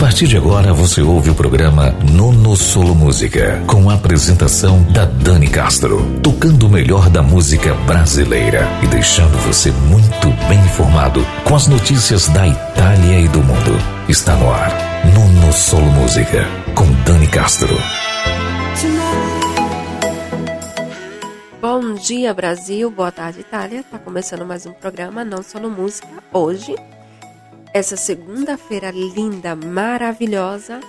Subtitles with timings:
[0.00, 5.46] partir de agora você ouve o programa Nono Solo Música, com a apresentação da Dani
[5.46, 11.66] Castro, tocando o melhor da música brasileira e deixando você muito bem informado com as
[11.66, 13.76] notícias da Itália e do mundo.
[14.08, 14.72] Está no ar
[15.14, 17.76] Nono Solo Música, com Dani Castro.
[21.60, 22.90] Bom dia, Brasil.
[22.90, 23.84] Boa tarde, Itália.
[23.84, 26.08] Tá começando mais um programa Não Solo Música.
[26.32, 26.74] Hoje,
[27.72, 30.80] essa segunda-feira linda, maravilhosa,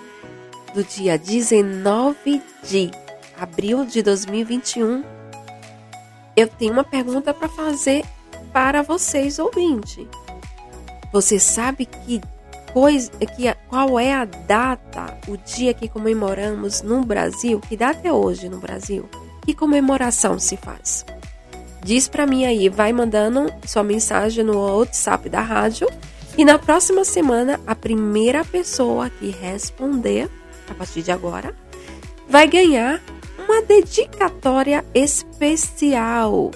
[0.73, 2.89] do dia 19 de
[3.37, 5.03] abril de 2021,
[6.35, 8.03] eu tenho uma pergunta para fazer
[8.53, 10.07] para vocês, ouvinte.
[11.11, 12.21] Você sabe que
[12.73, 17.59] coisa, que, qual é a data, o dia que comemoramos no Brasil?
[17.59, 19.09] Que data é hoje no Brasil?
[19.45, 21.05] Que comemoração se faz?
[21.83, 25.87] Diz para mim aí, vai mandando sua mensagem no WhatsApp da rádio
[26.37, 30.29] e na próxima semana, a primeira pessoa que responder,
[30.69, 31.55] a partir de agora,
[32.27, 33.01] vai ganhar
[33.37, 36.51] uma dedicatória especial.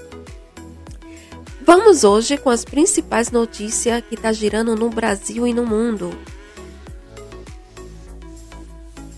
[1.61, 6.17] Vamos hoje com as principais notícias que está girando no Brasil e no mundo.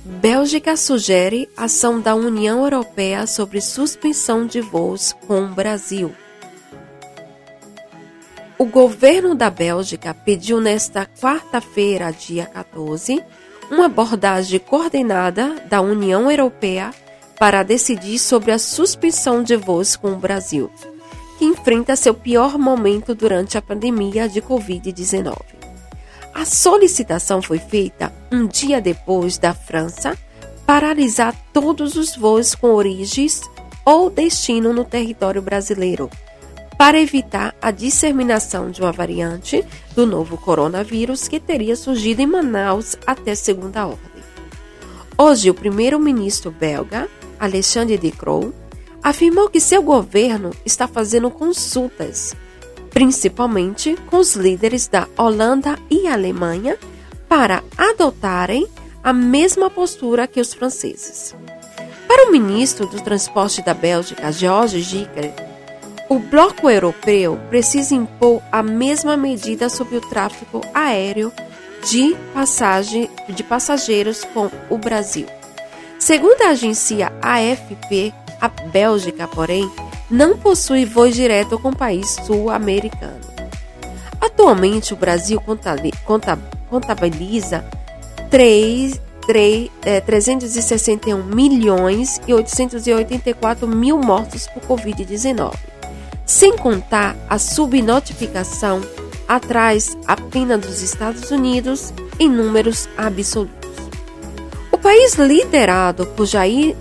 [0.05, 6.15] Bélgica sugere ação da União Europeia sobre suspensão de voos com o Brasil.
[8.59, 13.23] O governo da Bélgica pediu nesta quarta-feira, dia 14,
[13.69, 16.91] uma abordagem coordenada da União Europeia
[17.37, 20.71] para decidir sobre a suspensão de voos com o Brasil,
[21.37, 25.37] que enfrenta seu pior momento durante a pandemia de Covid-19.
[26.33, 30.17] A solicitação foi feita um dia depois da França
[30.65, 33.39] paralisar todos os voos com origens
[33.85, 36.09] ou destino no território brasileiro
[36.77, 42.95] para evitar a disseminação de uma variante do novo coronavírus que teria surgido em Manaus
[43.05, 44.23] até segunda ordem.
[45.17, 48.53] Hoje, o primeiro-ministro belga, Alexandre De Croo,
[49.01, 52.35] afirmou que seu governo está fazendo consultas,
[52.91, 56.77] principalmente com os líderes da Holanda e Alemanha,
[57.27, 58.67] para adotarem
[59.03, 61.35] a mesma postura que os franceses.
[62.07, 65.46] Para o ministro do Transporte da Bélgica, Georges Gicker,
[66.09, 71.31] o bloco europeu precisa impor a mesma medida sobre o tráfego aéreo
[71.89, 75.27] de, passagem, de passageiros com o Brasil.
[75.99, 79.69] Segundo a agência AFP, a Bélgica, porém,
[80.09, 83.27] não possui voo direto com o país sul-americano.
[84.21, 85.41] Atualmente, o Brasil
[86.69, 87.65] contabiliza
[88.29, 95.76] 3, 3, é, 361 milhões e 884 mil mortos por Covid-19
[96.27, 98.81] sem contar a subnotificação
[99.27, 103.55] atrás apenas dos Estados Unidos em números absolutos.
[104.71, 106.75] O país liderado por Jair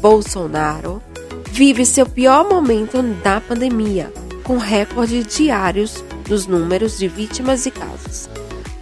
[0.00, 1.02] Bolsonaro
[1.50, 4.12] vive seu pior momento da pandemia,
[4.44, 8.28] com recordes diários dos números de vítimas e casos.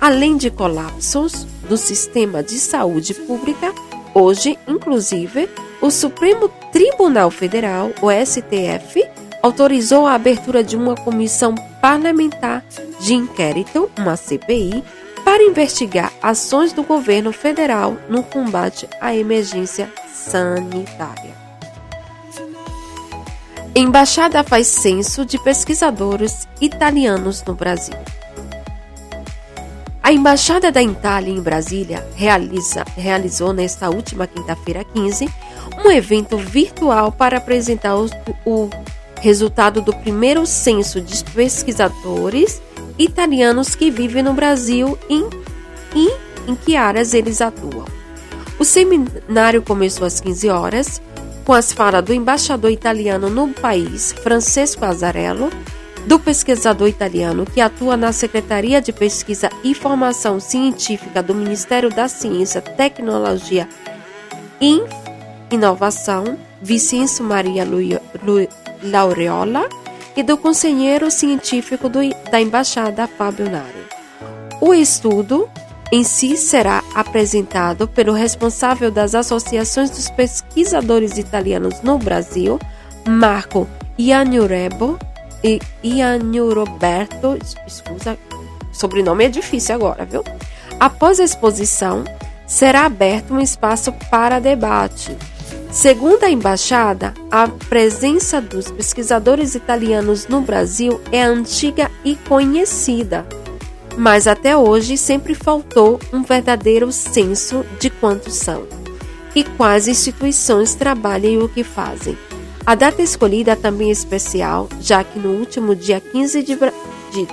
[0.01, 3.73] Além de colapsos do sistema de saúde pública,
[4.15, 5.49] hoje, inclusive,
[5.81, 9.05] o Supremo Tribunal Federal, o STF,
[9.43, 12.65] autorizou a abertura de uma comissão parlamentar
[13.01, 14.83] de inquérito, uma CPI,
[15.25, 21.37] para investigar ações do governo federal no combate à emergência sanitária.
[23.75, 27.95] Embaixada faz censo de pesquisadores italianos no Brasil.
[30.03, 35.29] A Embaixada da Itália em Brasília realiza, realizou nesta última quinta-feira 15
[35.85, 38.07] um evento virtual para apresentar o,
[38.45, 38.71] o
[39.21, 42.61] resultado do primeiro censo de pesquisadores
[42.99, 45.25] italianos que vivem no Brasil e
[45.95, 46.11] em,
[46.47, 47.85] em que áreas eles atuam.
[48.59, 51.01] O seminário começou às 15 horas,
[51.45, 55.51] com as falas do embaixador italiano no país, Francesco Azarello,
[56.07, 62.09] do pesquisador italiano que atua na Secretaria de Pesquisa e Formação Científica do Ministério da
[62.09, 63.69] Ciência, Tecnologia
[64.61, 64.83] e
[65.51, 67.65] Inovação, Vicenço Maria
[68.83, 69.69] Laureola
[70.17, 73.87] e do conselheiro científico do, da Embaixada Fábio Nari.
[74.61, 75.49] O estudo
[75.91, 82.59] em si será apresentado pelo responsável das associações dos pesquisadores italianos no Brasil,
[83.09, 83.67] Marco
[83.99, 84.99] Ianurebo
[85.43, 88.19] e Iannuroberto, escusa,
[88.73, 90.23] sobrenome é difícil agora, viu?
[90.79, 92.05] Após a exposição,
[92.47, 95.17] será aberto um espaço para debate
[95.71, 103.27] Segundo a embaixada, a presença dos pesquisadores italianos no Brasil é antiga e conhecida.
[103.97, 108.65] mas até hoje sempre faltou um verdadeiro senso de quantos são
[109.35, 112.17] e quais instituições trabalham e o que fazem.
[112.65, 117.29] A data escolhida também é especial, já que no último dia 15 de, de,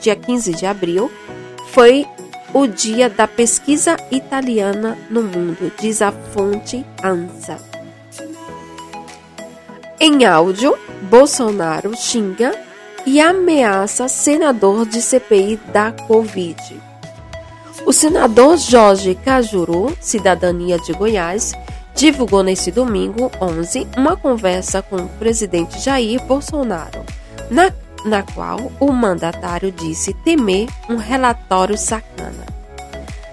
[0.00, 1.08] dia 15 de abril
[1.68, 2.04] foi
[2.54, 7.58] o dia da pesquisa italiana no mundo, diz a fonte ANSA.
[9.98, 12.54] Em áudio, Bolsonaro xinga
[13.06, 16.80] e ameaça senador de CPI da Covid.
[17.86, 21.52] O senador Jorge Cajuru, cidadania de Goiás,
[21.94, 27.04] divulgou neste domingo 11 uma conversa com o presidente Jair Bolsonaro,
[27.50, 27.72] na
[28.04, 32.41] na qual o mandatário disse temer um relatório sacana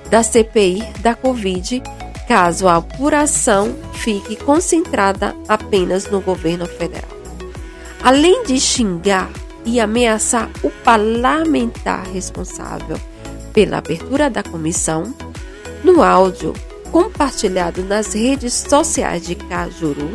[0.09, 1.81] da CPI da Covid,
[2.27, 7.17] caso a apuração fique concentrada apenas no governo federal.
[8.01, 9.29] Além de xingar
[9.65, 12.97] e ameaçar o parlamentar responsável
[13.53, 15.13] pela abertura da comissão,
[15.83, 16.53] no áudio
[16.91, 20.11] compartilhado nas redes sociais de Cajuru,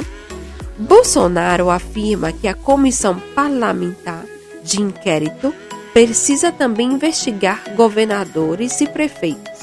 [0.79, 4.25] Bolsonaro afirma que a comissão parlamentar
[4.65, 5.55] de inquérito
[5.93, 9.54] precisa também investigar governadores e prefeitos.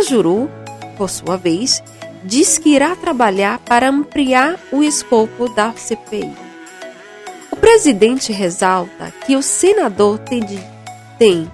[0.00, 0.50] Cajuru,
[0.96, 1.82] por sua vez,
[2.24, 6.34] diz que irá trabalhar para ampliar o escopo da CPI.
[7.50, 10.58] O presidente ressalta que o senador tem de,
[11.18, 11.50] tem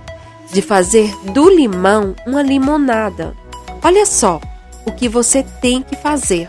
[0.52, 3.34] de fazer do limão uma limonada.
[3.82, 4.40] Olha só
[4.86, 6.48] o que você tem que fazer.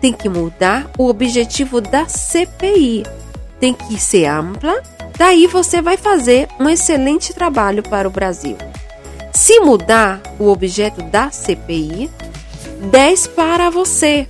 [0.00, 3.04] Tem que mudar o objetivo da CPI.
[3.60, 4.82] Tem que ser ampla
[5.18, 8.56] Daí você vai fazer um excelente trabalho para o Brasil.
[9.48, 12.10] Se mudar o objeto da CPI,
[12.90, 14.26] 10 para você,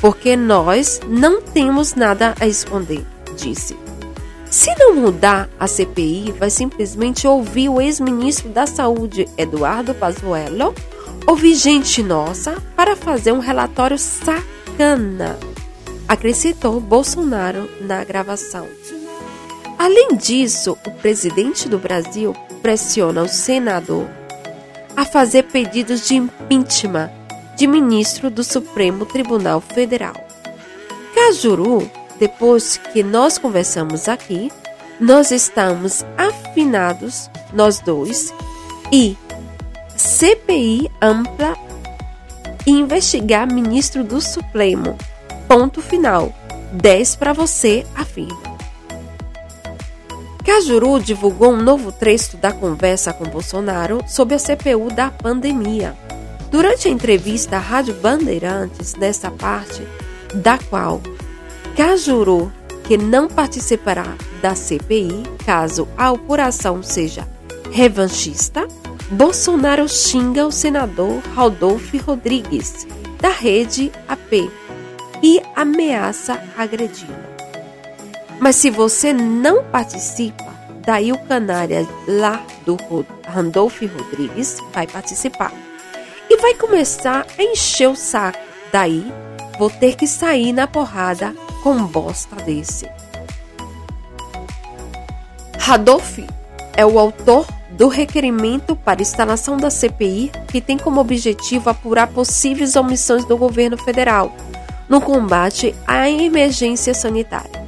[0.00, 3.04] porque nós não temos nada a esconder,
[3.36, 3.76] disse.
[4.48, 10.72] Se não mudar a CPI, vai simplesmente ouvir o ex-ministro da Saúde, Eduardo Pazuello,
[11.26, 15.36] ouvir gente nossa para fazer um relatório sacana,
[16.06, 18.68] acrescentou Bolsonaro na gravação.
[19.76, 24.19] Além disso, o presidente do Brasil pressiona o senador
[25.00, 27.10] a fazer pedidos de impeachment
[27.56, 30.12] de ministro do Supremo Tribunal Federal.
[31.14, 34.52] Cajuru, depois que nós conversamos aqui,
[35.00, 38.30] nós estamos afinados, nós dois,
[38.92, 39.16] e
[39.96, 41.56] CPI ampla
[42.66, 44.98] investigar ministro do Supremo.
[45.48, 46.30] Ponto final.
[46.74, 48.49] 10 para você, afirma.
[50.50, 55.96] Cajuru divulgou um novo trecho da conversa com Bolsonaro sobre a CPU da pandemia.
[56.50, 59.86] Durante a entrevista à Rádio Bandeirantes, nesta parte,
[60.34, 61.00] da qual
[61.76, 62.52] Cajuru,
[62.82, 67.28] que não participará da CPI caso a apuração seja
[67.70, 68.66] revanchista,
[69.08, 72.88] Bolsonaro xinga o senador Rodolfo Rodrigues,
[73.20, 74.50] da rede AP,
[75.22, 77.29] e ameaça agredi-lo.
[78.40, 80.52] Mas se você não participa,
[80.84, 82.76] daí o canária lá do
[83.26, 85.52] Randolph Rodrigues vai participar.
[86.28, 88.38] E vai começar a encher o saco.
[88.72, 89.12] Daí
[89.58, 92.88] vou ter que sair na porrada com bosta desse.
[95.58, 96.18] Radolf
[96.74, 102.74] é o autor do requerimento para instalação da CPI, que tem como objetivo apurar possíveis
[102.74, 104.34] omissões do governo federal
[104.88, 107.59] no combate à emergência sanitária.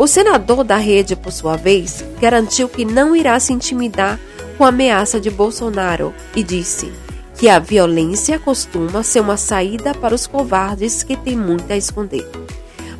[0.00, 4.18] O senador da rede, por sua vez, garantiu que não irá se intimidar
[4.56, 6.90] com a ameaça de Bolsonaro e disse
[7.36, 12.26] que a violência costuma ser uma saída para os covardes que têm muito a esconder.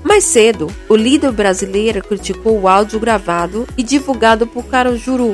[0.04, 5.33] Mais cedo, o líder brasileiro criticou o áudio gravado e divulgado por Carol Juru.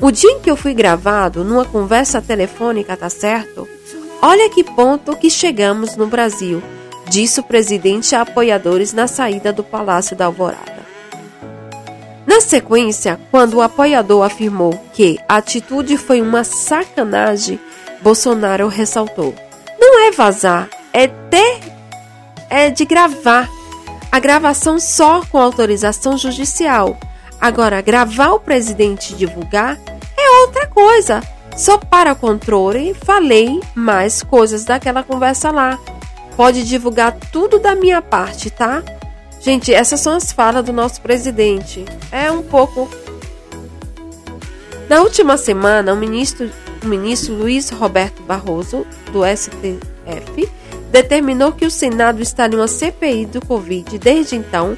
[0.00, 3.68] O dia em que eu fui gravado, numa conversa telefônica, tá certo?
[4.20, 6.60] Olha que ponto que chegamos no Brasil,
[7.08, 10.79] disse o presidente a apoiadores na saída do Palácio da Alvorada.
[12.26, 17.58] Na sequência, quando o apoiador afirmou que a atitude foi uma sacanagem,
[18.02, 19.34] Bolsonaro ressaltou:
[19.78, 21.60] não é vazar, é ter
[22.50, 23.48] é de gravar.
[24.10, 26.98] A gravação só com autorização judicial.
[27.40, 29.78] Agora, gravar o presidente divulgar
[30.16, 31.22] é outra coisa.
[31.56, 35.78] Só para controle, falei mais coisas daquela conversa lá.
[36.36, 38.82] Pode divulgar tudo da minha parte, tá?
[39.40, 41.84] Gente, essas são as falas do nosso presidente.
[42.12, 42.88] É um pouco.
[44.88, 46.50] Na última semana, o ministro,
[46.82, 50.48] o ministro Luiz Roberto Barroso, do STF,
[50.90, 53.98] determinou que o Senado instale uma CPI do Covid.
[53.98, 54.76] Desde então,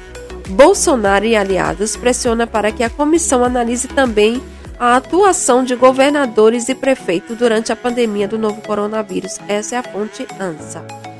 [0.49, 4.41] Bolsonaro e aliados pressionam para que a comissão analise também
[4.79, 9.39] a atuação de governadores e prefeitos durante a pandemia do novo coronavírus.
[9.47, 11.12] Essa é a fonte ANSA.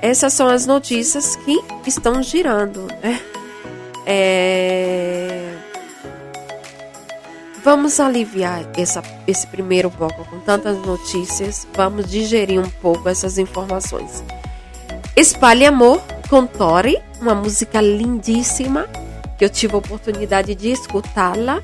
[0.00, 3.20] Essas são as notícias que estão girando, né?
[4.06, 5.54] É...
[7.64, 11.66] Vamos aliviar essa, esse primeiro bloco com tantas notícias.
[11.74, 14.22] Vamos digerir um pouco essas informações.
[15.16, 16.00] Espalhe Amor
[16.30, 18.88] com Tori, uma música lindíssima
[19.36, 21.60] que eu tive a oportunidade de escutá-la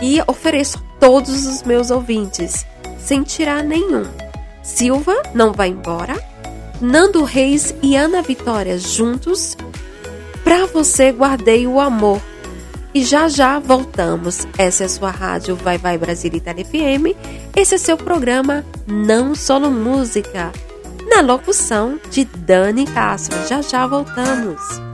[0.00, 2.66] e ofereço a todos os meus ouvintes,
[2.98, 4.04] sem tirar nenhum.
[4.62, 6.16] Silva não vai embora.
[6.80, 9.56] Nando Reis e Ana Vitória juntos.
[10.44, 12.20] Pra você guardei o amor.
[12.94, 14.46] E já já voltamos.
[14.56, 17.14] Essa é a sua rádio Vai Vai Brasil Itália FM.
[17.54, 20.52] Esse é seu programa Não Solo Música.
[21.08, 23.36] Na locução de Dani Castro.
[23.46, 24.87] Já já voltamos.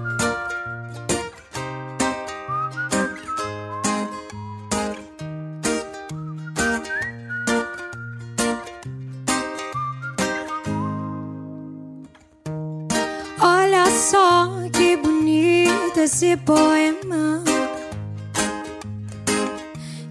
[16.14, 17.42] Esse poema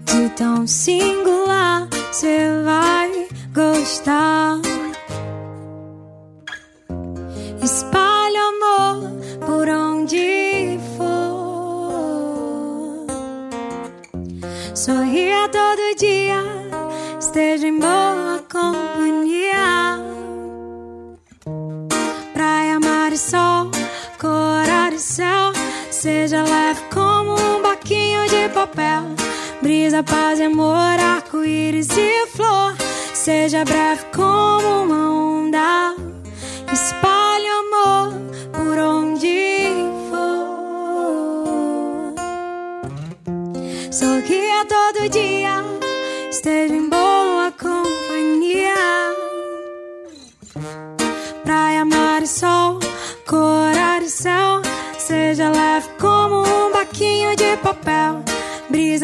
[0.04, 4.60] de tão singular, você vai gostar.
[7.62, 9.12] Espalha amor
[9.46, 11.36] por onde for.
[14.74, 16.44] Sorria todo dia,
[17.18, 19.03] esteja em boa companhia.
[28.74, 29.14] Papel.
[29.62, 32.74] Brisa, paz e amor, arco-íris e flor.
[33.14, 35.94] Seja breve como uma onda.
[36.72, 38.12] Espalhe amor
[38.52, 39.68] por onde
[40.10, 40.54] for.
[43.92, 45.64] Sorria todo dia.
[46.28, 48.74] Esteja em boa companhia.
[51.44, 52.80] Praia, mar e sol,
[53.26, 54.60] cor e céu
[54.98, 58.23] Seja leve como um baquinho de papel.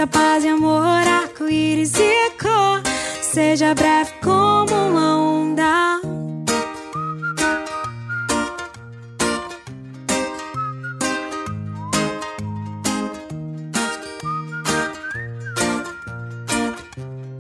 [0.00, 2.80] Brisa, paz e amor, arco-íris e cor.
[3.20, 6.00] Seja breve como uma onda.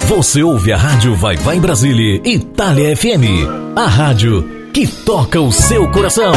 [0.00, 3.76] Você ouve a rádio Vai Vai Brasília, Itália FM.
[3.76, 6.34] A rádio que toca o seu coração.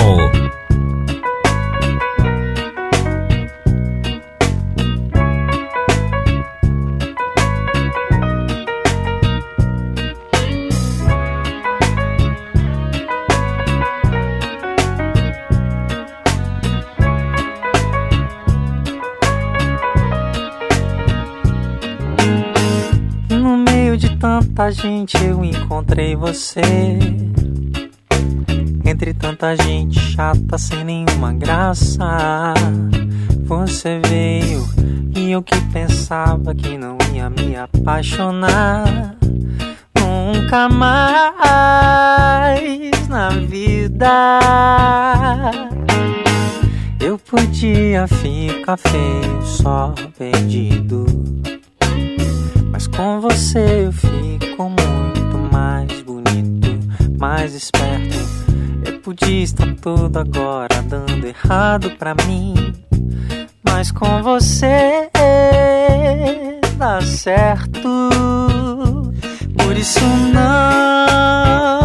[24.64, 26.62] Tanta gente eu encontrei você.
[28.86, 32.54] Entre tanta gente chata sem nenhuma graça.
[33.44, 34.64] Você veio
[35.18, 39.18] e eu que pensava que não ia me apaixonar.
[40.00, 41.90] Nunca mais
[43.10, 44.40] na vida.
[47.02, 51.06] Eu podia ficar feio, só perdido
[52.96, 54.23] com você eu fico
[57.24, 58.18] mais esperto.
[58.86, 62.54] Eu podia estar tudo agora dando errado pra mim,
[63.64, 65.10] mas com você
[66.78, 68.10] dá certo.
[69.58, 70.04] Por isso
[70.34, 71.83] não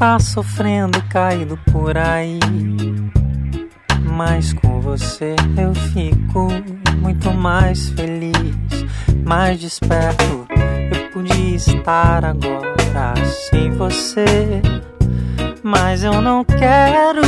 [0.00, 2.40] está sofrendo, caído por aí.
[4.16, 6.48] Mas com você eu fico
[6.96, 8.32] muito mais feliz,
[9.26, 10.46] mais desperto.
[10.90, 13.14] Eu podia estar agora
[13.50, 14.62] sem você,
[15.62, 17.20] mas eu não quero,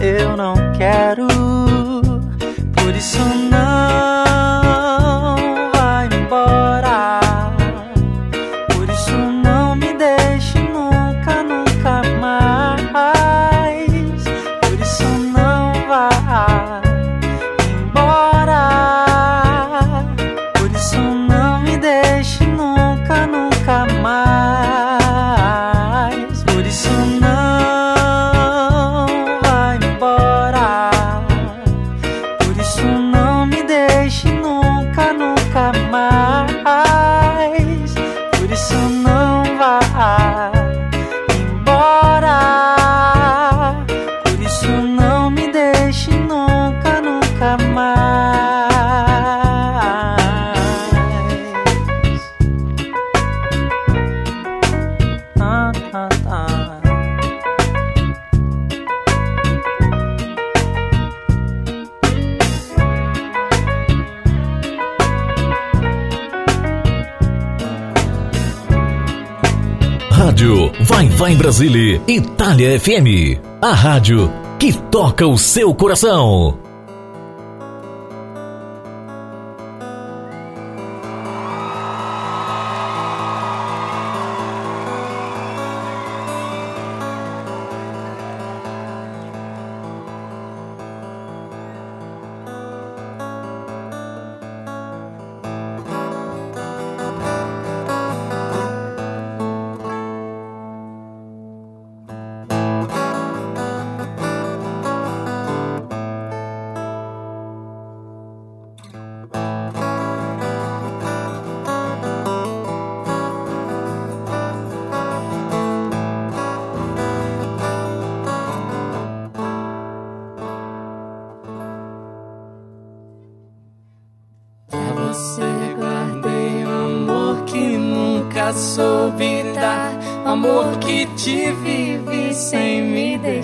[0.00, 1.26] eu não quero.
[2.72, 3.18] Por isso
[3.50, 3.69] não
[72.64, 73.40] FM.
[73.62, 76.69] A rádio que toca o seu coração.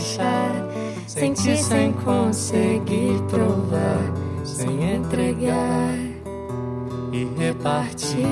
[0.06, 0.52] Deixar.
[1.06, 4.12] Sentir sem conseguir provar.
[4.44, 5.98] Sem entregar
[7.12, 8.26] e repartir.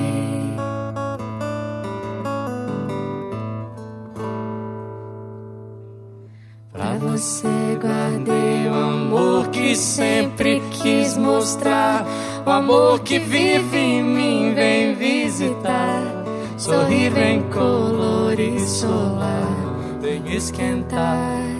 [6.71, 7.47] Pra você
[7.81, 12.05] guardei o amor que sempre quis mostrar.
[12.45, 16.23] O amor que vive em mim vem visitar.
[16.57, 19.55] Sorrir, vem colorir, solar.
[20.01, 21.54] Vem esquentar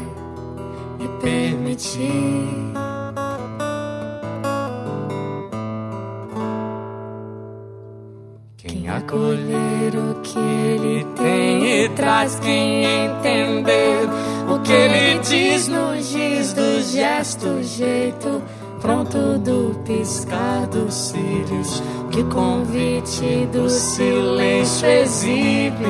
[1.26, 2.04] permitir.
[8.58, 14.08] Quem acolher o que ele tem e traz quem entender
[14.48, 18.44] o que ele diz no giz do gesto, jeito
[18.80, 25.86] pronto do piscar dos cílios que o convite do silêncio exibe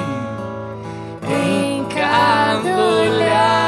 [1.28, 3.65] em cada olhar.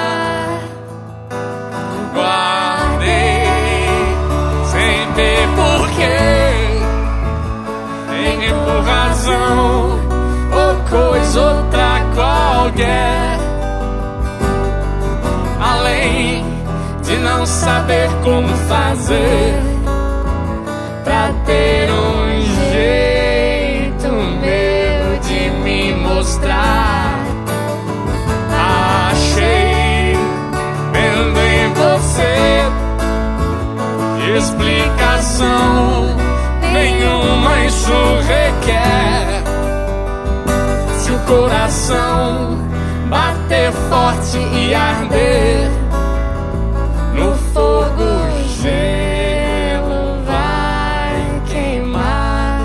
[12.78, 13.40] Qualquer.
[15.60, 16.46] Além
[17.04, 19.54] de não saber como fazer
[21.04, 27.20] pra ter um jeito meu de me mostrar.
[29.10, 30.16] Achei
[30.94, 32.38] vendo em você
[34.38, 36.16] explicação
[36.74, 37.92] nenhuma isso
[38.28, 39.44] requer.
[41.00, 42.67] Se o coração
[43.10, 45.70] bater forte e arder
[47.16, 52.62] no fogo, o gelo vai queimar.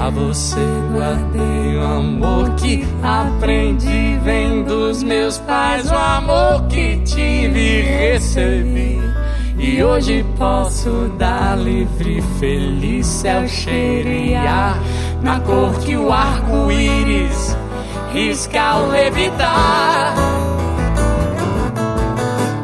[0.00, 7.58] A você guardei o amor que aprendi vem dos meus pais, o amor que tive
[7.58, 9.00] e recebi.
[9.58, 14.78] E hoje posso dar livre, feliz céu, cheiro e ar,
[15.22, 17.56] na cor que o arco-íris
[18.12, 20.14] risca ao levitar.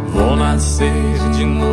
[0.08, 0.92] Vou nascer
[1.34, 1.71] de novo,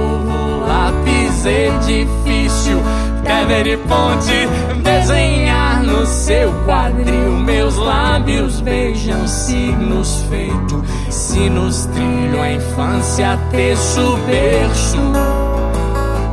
[1.50, 2.82] edifício,
[3.24, 4.48] pedra e ponte,
[4.84, 7.32] desenhar no seu quadril.
[7.40, 14.98] Meus lábios beijam signos feitos, sinos trilham a infância, terço berço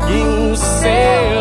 [0.06, 1.35] do seu lar.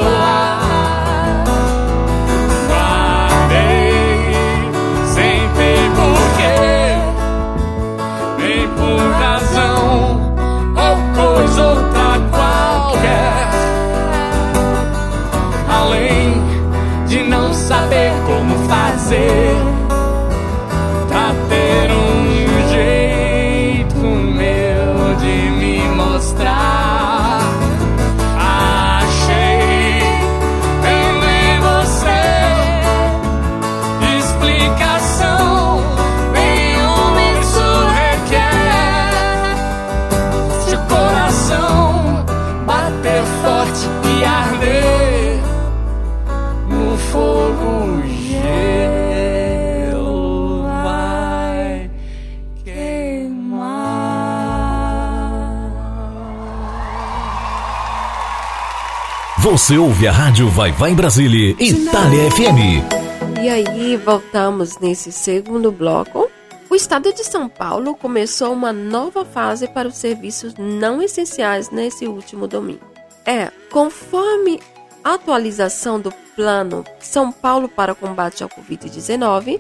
[59.65, 63.41] Você ouve a rádio Vai Vai Brasília, Itália FM.
[63.41, 66.30] E aí, voltamos nesse segundo bloco.
[66.69, 72.06] O estado de São Paulo começou uma nova fase para os serviços não essenciais nesse
[72.06, 72.86] último domingo.
[73.25, 74.60] É, conforme
[75.04, 79.60] a atualização do Plano São Paulo para combate ao Covid-19,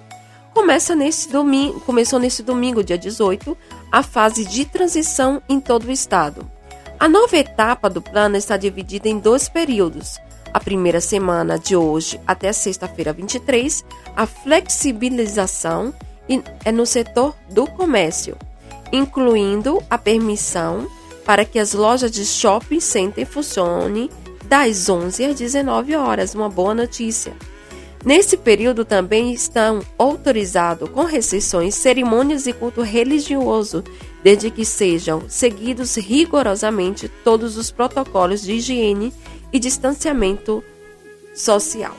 [0.53, 3.57] começa nesse domingo, começou nesse domingo, dia 18,
[3.91, 6.47] a fase de transição em todo o estado.
[6.97, 10.19] A nova etapa do plano está dividida em dois períodos.
[10.53, 13.83] A primeira semana de hoje até sexta-feira 23,
[14.15, 15.93] a flexibilização
[16.63, 18.37] é no setor do comércio,
[18.93, 20.87] incluindo a permissão
[21.25, 24.09] para que as lojas de shopping center funcionem
[24.45, 26.33] das 11 às 19 horas.
[26.33, 27.33] Uma boa notícia.
[28.05, 33.83] Nesse período também estão autorizados com restrições cerimônias e culto religioso,
[34.25, 39.13] desde que sejam seguidos rigorosamente todos os protocolos de higiene
[39.53, 40.63] e distanciamento
[41.35, 41.95] social.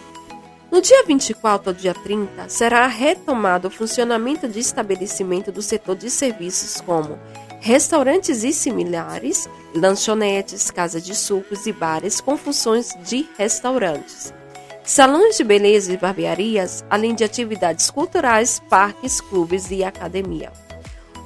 [0.68, 6.10] No dia 24 ao dia 30, será retomado o funcionamento de estabelecimento do setor de
[6.10, 7.16] serviços como
[7.60, 14.34] restaurantes e similares, lanchonetes, casas de sucos e bares com funções de restaurantes,
[14.82, 20.65] salões de beleza e barbearias, além de atividades culturais, parques, clubes e academia.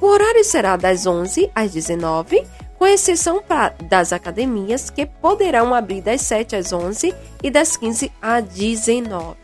[0.01, 2.43] O horário será das 11 às 19,
[2.77, 3.43] com exceção
[3.87, 9.37] das academias que poderão abrir das 7 às 11 e das 15 às 19.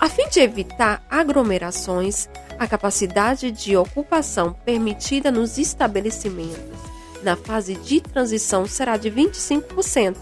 [0.00, 8.00] A fim de evitar aglomerações, a capacidade de ocupação permitida nos estabelecimentos na fase de
[8.00, 10.16] transição será de 25%.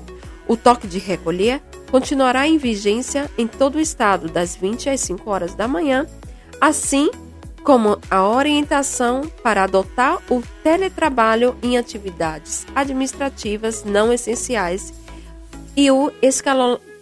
[0.46, 5.31] O toque de recolher continuará em vigência em todo o estado das 20 às 5
[5.31, 6.07] horas da manhã,
[6.61, 7.11] assim
[7.64, 14.92] como a orientação para adotar o teletrabalho em atividades administrativas não essenciais
[15.74, 16.12] e o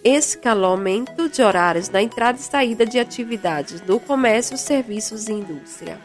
[0.04, 5.98] escalonamento de horários na entrada e saída de atividades do comércio, serviços e indústria.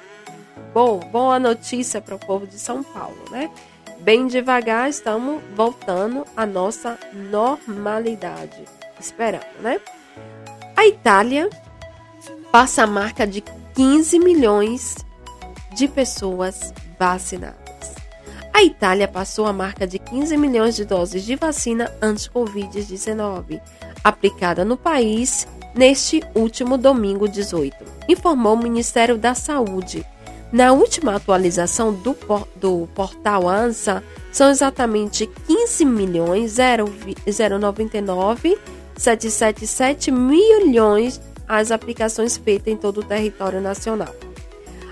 [0.74, 3.52] Bom, boa notícia para o povo de São Paulo, né?
[4.00, 8.66] Bem devagar estamos voltando à nossa normalidade.
[9.00, 9.80] Esperando, né?
[10.76, 11.48] A Itália
[12.52, 13.42] passa a marca de
[13.78, 14.96] 15 milhões
[15.76, 17.94] de pessoas vacinadas.
[18.52, 23.62] A Itália passou a marca de 15 milhões de doses de vacina anti-Covid-19
[24.04, 27.76] aplicada no país neste último domingo 18,
[28.10, 30.04] informou o Ministério da Saúde.
[30.52, 32.18] Na última atualização do,
[32.56, 38.58] do portal ANSA, são exatamente 15 milhões 099
[38.98, 44.14] 777 milhões as aplicações feitas em todo o território nacional.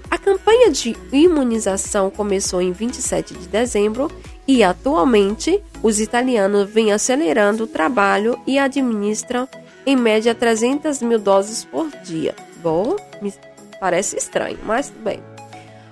[0.10, 4.10] A campanha de imunização começou em 27 de dezembro
[4.48, 9.48] e atualmente os italianos vêm acelerando o trabalho e administram
[9.86, 12.36] em média 300 mil doses por dia.
[12.62, 13.34] Bom, me
[13.80, 15.22] parece estranho, mas bem.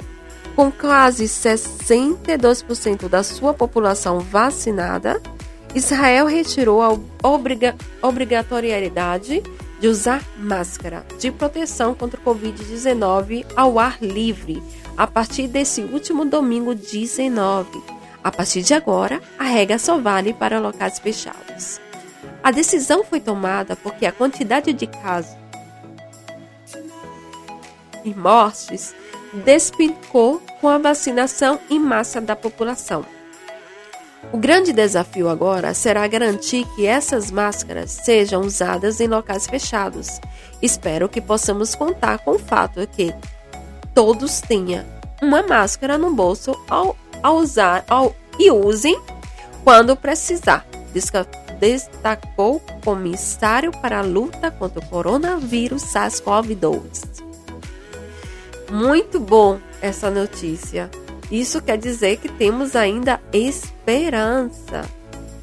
[0.55, 5.21] Com quase 62% da sua população vacinada,
[5.75, 9.41] Israel retirou a obriga obrigatoriedade
[9.79, 14.61] de usar máscara de proteção contra o Covid-19 ao ar livre
[14.95, 17.81] a partir desse último domingo 19.
[18.23, 21.81] A partir de agora, a regra só vale para locais fechados.
[22.43, 25.35] A decisão foi tomada porque a quantidade de casos
[28.05, 28.93] e mortes
[29.33, 33.05] despencou com a vacinação em massa da população.
[34.31, 40.19] O grande desafio agora será garantir que essas máscaras sejam usadas em locais fechados.
[40.61, 43.15] Espero que possamos contar com o fato de que
[43.93, 44.85] todos tenham
[45.21, 48.99] uma máscara no bolso ao, ao usar ao, e usem
[49.63, 50.65] quando precisar,
[51.59, 57.23] destacou o comissário para a luta contra o coronavírus SARS-CoV-2.
[58.69, 60.89] Muito bom essa notícia.
[61.33, 64.87] Isso quer dizer que temos ainda esperança,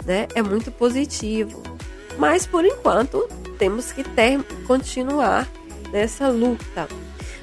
[0.06, 0.28] né?
[0.36, 1.60] É muito positivo.
[2.16, 5.48] Mas por enquanto temos que ter, continuar
[5.90, 6.86] nessa luta.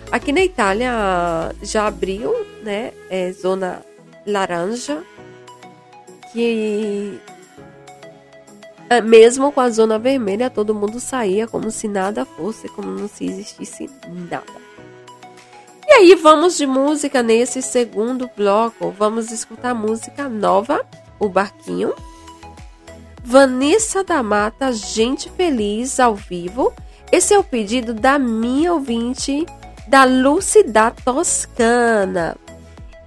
[0.10, 2.34] Aqui na Itália já abriu,
[2.64, 2.94] né?
[3.10, 3.86] É zona
[4.26, 5.04] laranja,
[6.32, 7.20] que
[8.90, 13.10] é, mesmo com a zona vermelha todo mundo saía como se nada fosse, como não
[13.10, 13.90] se existisse
[14.30, 14.67] nada.
[15.88, 18.91] E aí vamos de música nesse segundo bloco.
[18.91, 20.86] Vamos escutar música nova,
[21.17, 21.93] O Barquinho.
[23.23, 26.73] Vanessa da Mata, Gente Feliz ao vivo.
[27.10, 29.45] Esse é o pedido da minha ouvinte,
[29.88, 32.36] da Lucy da Toscana.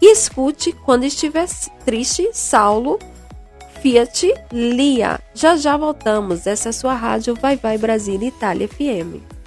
[0.00, 1.46] E escute quando estiver
[1.84, 2.98] triste, Saulo
[3.82, 5.20] Fiat Lia.
[5.34, 6.46] Já já voltamos.
[6.46, 9.39] Essa é a sua rádio Vai Vai Brasília Itália FM.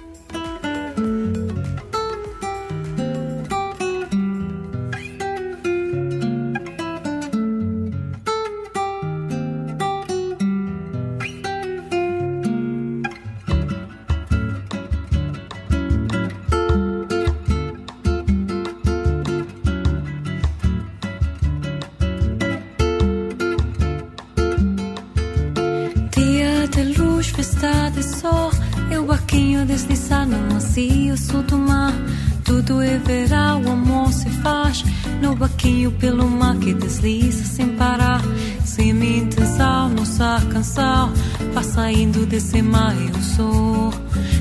[35.94, 38.22] Pelo mar que desliza sem parar.
[38.64, 41.12] Sementes ao nossa canção,
[41.54, 43.92] passa indo desse mar eu sou.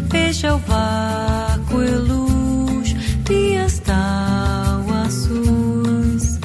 [0.09, 6.39] Veja o vácuo e luz, dias tão azuis.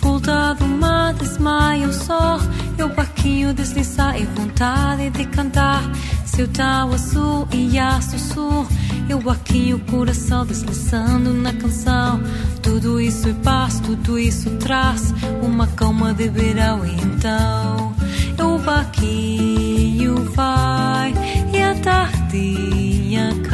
[0.00, 2.38] Volta do mar, desmaia o sol,
[2.78, 5.82] eu barquinho deslizar e vontade de cantar.
[6.24, 8.66] Seu tal azul e a sul
[9.08, 12.20] eu aqui o coração deslizando na canção.
[12.64, 16.84] Tudo isso é paz, tudo isso traz uma calma de verão.
[16.84, 17.94] Então,
[18.38, 19.94] eu aqui
[20.34, 21.14] vai
[21.52, 21.74] e a
[23.48, 23.53] cai.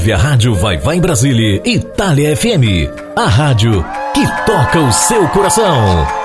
[0.00, 2.88] Ouve a rádio Vai Vai Brasília, Itália FM.
[3.14, 3.84] A rádio
[4.14, 6.19] que toca o seu coração.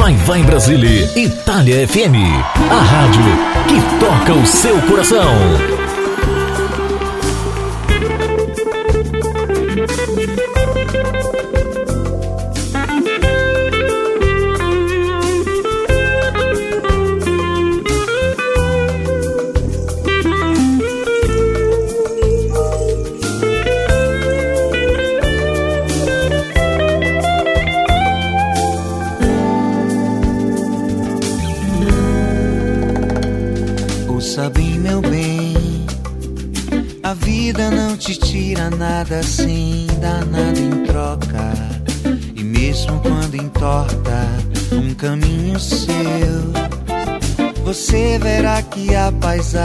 [0.00, 2.16] Vai Vai Brasília, Itália FM,
[2.70, 3.22] a rádio
[3.68, 5.79] que toca o seu coração.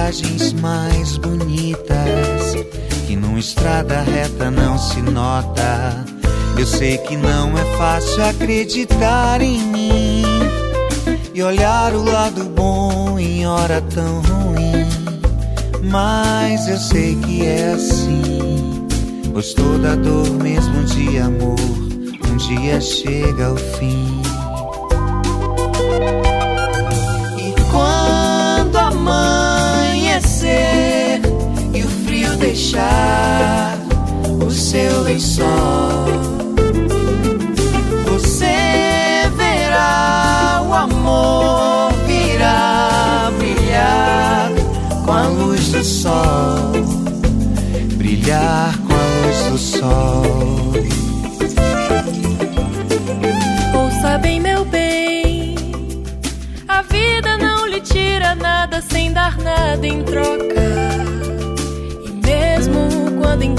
[0.05, 2.53] paisagens mais bonitas
[3.07, 6.05] que numa estrada reta não se nota.
[6.55, 10.23] Eu sei que não é fácil acreditar em mim
[11.33, 14.85] e olhar o lado bom em hora tão ruim.
[15.89, 18.87] Mas eu sei que é assim,
[19.33, 21.59] pois toda dor, mesmo de amor,
[22.31, 24.14] um dia chega ao fim.
[32.75, 33.77] deixar
[34.45, 35.45] o seu lençol.
[38.05, 44.51] Você verá o amor virá brilhar
[45.05, 46.73] com a luz do sol.
[47.97, 50.34] Brilhar com a luz do sol.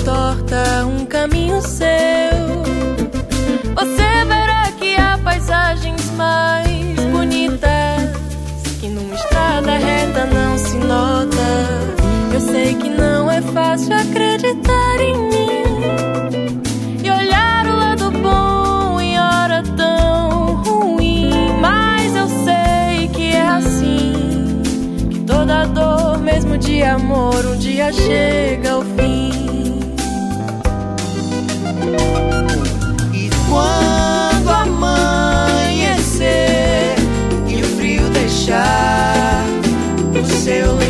[0.07, 1.83] Entorta um caminho seu,
[3.75, 8.13] você verá que há paisagens mais bonitas
[8.79, 11.27] que numa estrada reta não se nota.
[12.33, 19.19] Eu sei que não é fácil acreditar em mim e olhar o lado bom em
[19.19, 24.63] hora tão ruim, mas eu sei que é assim
[25.11, 28.96] que toda dor, mesmo de amor, um dia chega ao fim.
[38.47, 39.45] Deixar
[40.15, 40.86] o seu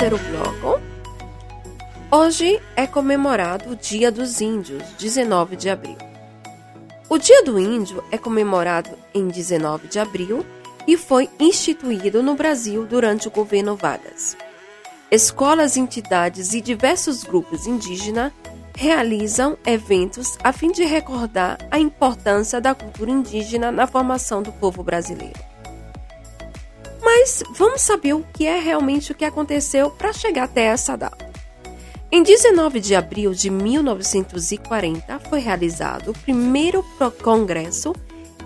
[0.00, 0.80] terceiro bloco.
[2.10, 5.98] Hoje é comemorado o Dia dos Índios, 19 de abril.
[7.06, 10.46] O Dia do Índio é comemorado em 19 de abril
[10.86, 14.38] e foi instituído no Brasil durante o governo Vargas.
[15.10, 18.32] Escolas, entidades e diversos grupos indígenas
[18.74, 24.82] realizam eventos a fim de recordar a importância da cultura indígena na formação do povo
[24.82, 25.49] brasileiro.
[27.02, 31.30] Mas vamos saber o que é realmente o que aconteceu para chegar até essa data.
[32.12, 36.84] Em 19 de abril de 1940 foi realizado o primeiro
[37.22, 37.94] Congresso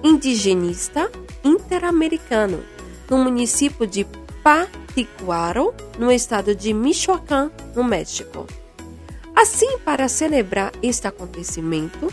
[0.03, 1.11] Indigenista
[1.43, 2.63] Interamericano
[3.11, 4.07] no município de
[4.43, 8.47] Paticuaro, no estado de Michoacán, no México.
[9.35, 12.13] Assim, para celebrar este acontecimento,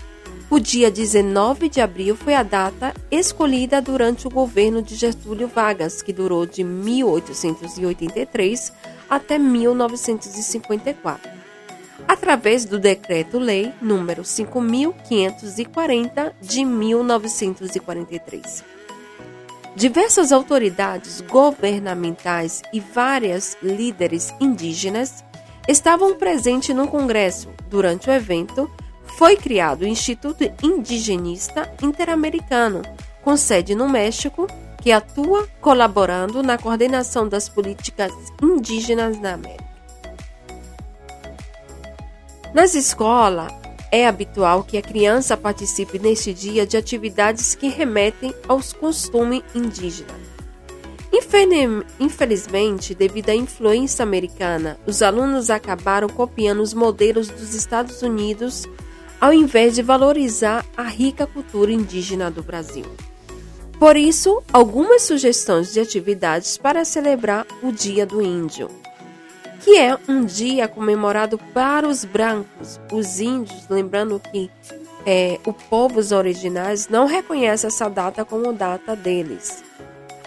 [0.51, 6.01] o dia 19 de abril foi a data escolhida durante o governo de Getúlio Vargas,
[6.01, 8.73] que durou de 1883
[9.09, 11.31] até 1954,
[12.05, 18.65] através do Decreto-Lei número 5540 de 1943.
[19.73, 25.23] Diversas autoridades governamentais e várias líderes indígenas
[25.65, 27.47] estavam presentes no Congresso.
[27.69, 28.69] Durante o evento,
[29.17, 32.81] foi criado o Instituto Indigenista Interamericano,
[33.23, 34.47] com sede no México,
[34.81, 39.71] que atua colaborando na coordenação das políticas indígenas na América.
[42.53, 43.53] Nas escolas,
[43.91, 50.15] é habitual que a criança participe neste dia de atividades que remetem aos costumes indígenas.
[51.13, 58.65] Infeli- Infelizmente, devido à influência americana, os alunos acabaram copiando os modelos dos Estados Unidos
[59.21, 62.85] ao invés de valorizar a rica cultura indígena do Brasil.
[63.79, 68.67] Por isso, algumas sugestões de atividades para celebrar o Dia do Índio,
[69.59, 74.49] que é um dia comemorado para os brancos, os índios, lembrando que
[75.05, 79.63] é, o povos originais não reconhece essa data como data deles.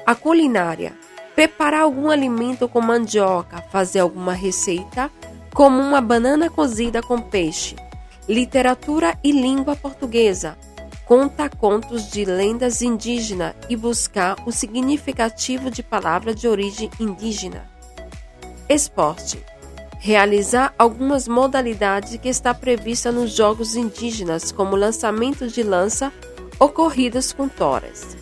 [0.07, 0.93] A culinária,
[1.35, 5.11] preparar algum alimento com mandioca, fazer alguma receita,
[5.53, 7.77] como uma banana cozida com peixe.
[8.27, 10.57] Literatura e língua portuguesa,
[11.05, 17.69] conta contos de lendas indígenas e buscar o significativo de palavra de origem indígena.
[18.67, 19.45] Esporte.
[19.99, 26.11] Realizar algumas modalidades que está prevista nos jogos indígenas, como lançamento de lança
[26.59, 28.17] ou corridas com toras.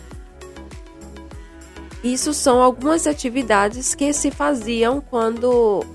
[2.03, 5.85] Isso são algumas atividades que se faziam quando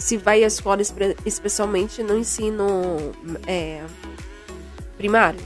[0.00, 3.12] se vai à escola, espe- especialmente no ensino
[3.46, 3.82] é,
[4.96, 5.40] primário.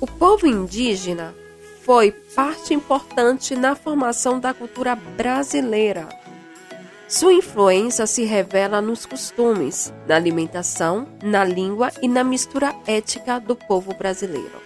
[0.00, 1.34] O povo indígena
[1.82, 6.08] foi parte importante na formação da cultura brasileira.
[7.08, 13.54] Sua influência se revela nos costumes, na alimentação, na língua e na mistura ética do
[13.54, 14.62] povo brasileiro.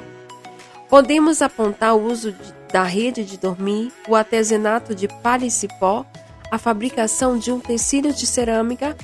[0.88, 6.06] Podemos apontar o uso de- da rede de dormir, o artesanato de palha e cipó,
[6.50, 8.96] a fabricação de um tecido de cerâmica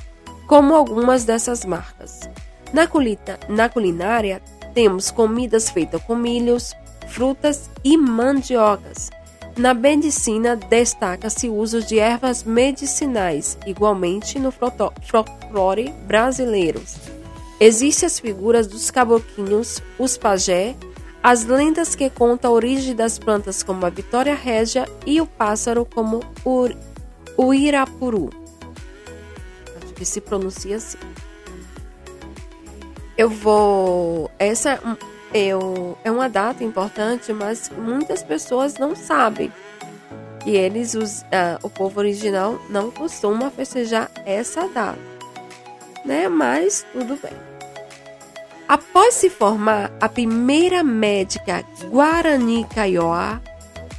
[0.47, 2.29] como algumas dessas marcas.
[2.73, 4.41] Na, culita, na culinária,
[4.73, 6.73] temos comidas feitas com milhos,
[7.07, 9.09] frutas e mandiocas.
[9.57, 16.81] Na medicina, destaca-se o uso de ervas medicinais, igualmente no folclore brasileiro.
[17.57, 20.75] Existem as figuras dos caboclinhos, os pajé,
[21.23, 25.85] as lendas que contam a origem das plantas como a vitória régia e o pássaro
[25.85, 26.69] como o
[27.53, 28.29] irapuru.
[29.81, 30.97] Acho que se pronuncia assim.
[33.17, 34.29] Eu vou.
[34.37, 34.79] Essa
[35.33, 39.51] eu, é uma data importante, mas muitas pessoas não sabem.
[40.45, 44.99] E eles, os, uh, o povo original, não costuma festejar essa data.
[46.05, 46.29] Né?
[46.29, 47.33] Mas tudo bem.
[48.67, 53.41] Após se formar, a primeira médica Guarani Kaiowá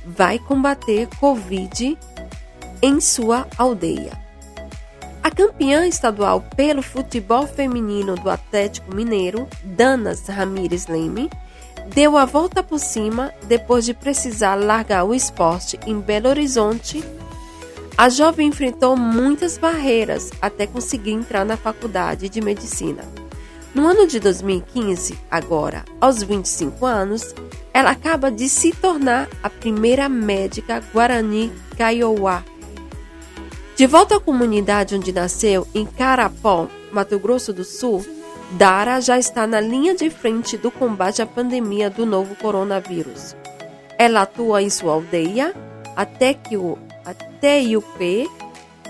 [0.05, 1.99] vai combater Covid
[2.87, 4.13] em sua aldeia.
[5.21, 11.29] A campeã estadual pelo futebol feminino do Atlético Mineiro, Danas Ramires Leme,
[11.93, 17.03] deu a volta por cima depois de precisar largar o esporte em Belo Horizonte.
[17.99, 23.03] A jovem enfrentou muitas barreiras até conseguir entrar na faculdade de medicina.
[23.75, 27.35] No ano de 2015, agora aos 25 anos,
[27.75, 32.45] ela acaba de se tornar a primeira médica Guarani Kaiowá
[33.77, 38.03] de volta à comunidade onde nasceu, em Carapó, Mato Grosso do Sul,
[38.53, 43.37] Dara já está na linha de frente do combate à pandemia do novo coronavírus.
[43.99, 45.55] Ela atua em sua aldeia,
[45.95, 47.61] até que o até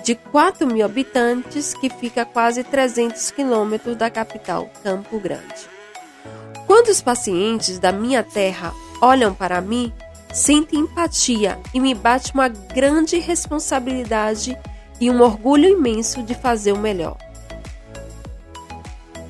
[0.04, 5.68] de 4 mil habitantes, que fica a quase 300 quilômetros da capital, Campo Grande.
[6.64, 8.72] Quando os pacientes da minha terra
[9.02, 9.92] olham para mim,
[10.32, 14.56] sentem empatia e me bate uma grande responsabilidade
[15.00, 17.16] e um orgulho imenso de fazer o melhor.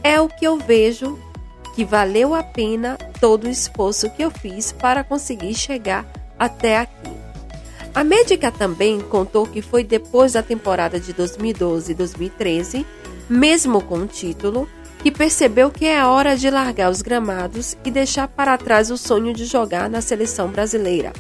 [0.03, 1.19] É o que eu vejo
[1.75, 6.07] que valeu a pena todo o esforço que eu fiz para conseguir chegar
[6.39, 7.11] até aqui.
[7.95, 12.87] A médica também contou que foi depois da temporada de 2012 e 2013,
[13.29, 14.69] mesmo com o título,
[15.03, 19.33] que percebeu que é hora de largar os gramados e deixar para trás o sonho
[19.33, 21.13] de jogar na seleção brasileira.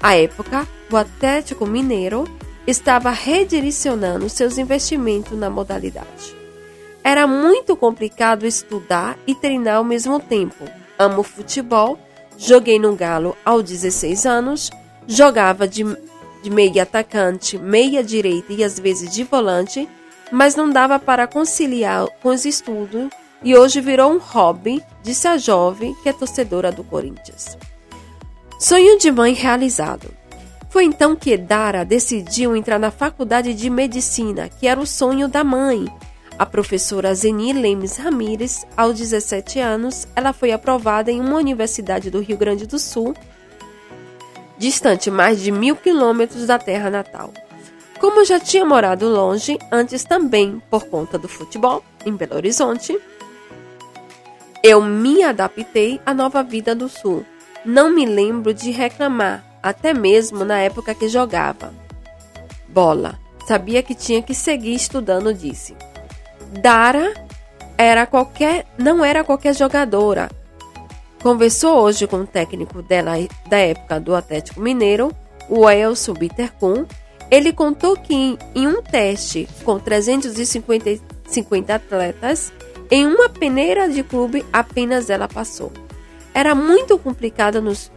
[0.00, 2.24] À época, o Atlético Mineiro
[2.66, 6.36] estava redirecionando seus investimentos na modalidade.
[7.04, 10.64] Era muito complicado estudar e treinar ao mesmo tempo.
[10.98, 11.98] Amo futebol,
[12.38, 14.70] joguei no Galo aos 16 anos,
[15.06, 15.84] jogava de,
[16.42, 19.88] de meia atacante, meia direita e às vezes de volante,
[20.30, 23.08] mas não dava para conciliar com os estudos
[23.42, 27.58] e hoje virou um hobby, disse a jovem que é torcedora do Corinthians.
[28.58, 30.21] Sonho de mãe realizado.
[30.72, 35.44] Foi então que Dara decidiu entrar na faculdade de medicina, que era o sonho da
[35.44, 35.84] mãe.
[36.38, 42.20] A professora Zeni Lemes Ramírez, aos 17 anos, ela foi aprovada em uma universidade do
[42.20, 43.14] Rio Grande do Sul,
[44.56, 47.34] distante mais de mil quilômetros da terra natal.
[48.00, 52.98] Como já tinha morado longe, antes também por conta do futebol, em Belo Horizonte,
[54.62, 57.26] eu me adaptei à nova vida do Sul.
[57.62, 61.72] Não me lembro de reclamar, até mesmo na época que jogava.
[62.68, 63.18] Bola.
[63.46, 65.76] Sabia que tinha que seguir estudando, disse.
[66.60, 67.12] Dara
[67.76, 70.30] era qualquer, não era qualquer jogadora.
[71.22, 73.12] Conversou hoje com o técnico dela
[73.48, 75.12] da época do Atlético Mineiro,
[75.48, 76.86] o Elson Bittercun.
[77.30, 82.52] Ele contou que em, em um teste com 350 50 atletas,
[82.90, 85.72] em uma peneira de clube apenas ela passou
[86.34, 87.90] era muito complicada nos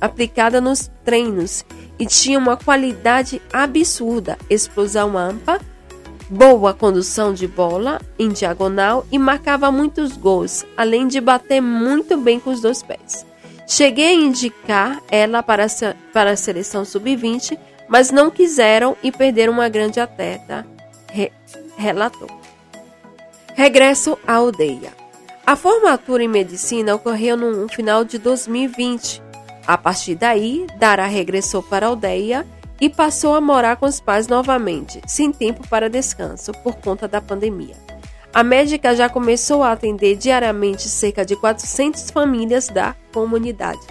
[0.00, 1.64] aplicada nos treinos
[1.98, 5.60] e tinha uma qualidade absurda, explosão ampla,
[6.28, 12.40] boa condução de bola em diagonal e marcava muitos gols, além de bater muito bem
[12.40, 13.26] com os dois pés.
[13.66, 15.66] Cheguei a indicar ela para,
[16.12, 17.58] para a seleção sub-20,
[17.88, 20.66] mas não quiseram e perderam uma grande atleta,
[21.10, 21.30] re,
[21.76, 22.28] relatou.
[23.54, 25.01] Regresso à aldeia.
[25.44, 29.20] A formatura em medicina ocorreu no final de 2020.
[29.66, 32.46] A partir daí, Dara regressou para a aldeia
[32.80, 37.20] e passou a morar com os pais novamente, sem tempo para descanso por conta da
[37.20, 37.76] pandemia.
[38.32, 43.86] A médica já começou a atender diariamente cerca de 400 famílias da comunidade.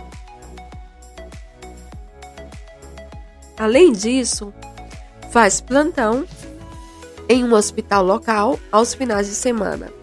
[3.58, 4.54] Além disso,
[5.32, 6.26] faz plantão
[7.30, 10.01] em um hospital local aos finais de semana.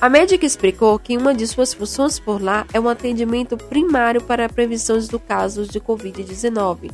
[0.00, 4.44] A médica explicou que uma de suas funções por lá é um atendimento primário para
[4.44, 6.92] a prevenção do casos de Covid-19,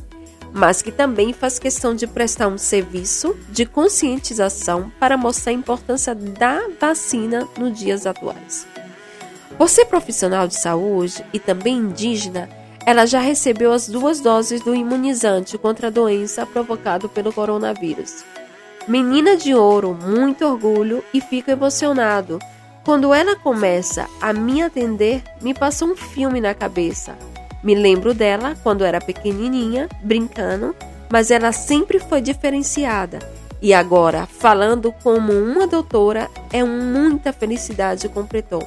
[0.51, 6.15] mas que também faz questão de prestar um serviço de conscientização para mostrar a importância
[6.15, 8.67] da vacina nos dias atuais.
[9.55, 12.49] Por ser profissional de saúde e também indígena,
[12.87, 18.25] ela já recebeu as duas doses do imunizante contra a doença provocada pelo coronavírus.
[18.87, 22.39] Menina de ouro, muito orgulho e fico emocionado.
[22.85, 27.17] Quando ela começa a me atender, me passa um filme na cabeça.
[27.63, 30.75] Me lembro dela quando era pequenininha, brincando,
[31.11, 33.17] mas ela sempre foi diferenciada.
[33.59, 38.61] E agora, falando como uma doutora, é muita felicidade, completou.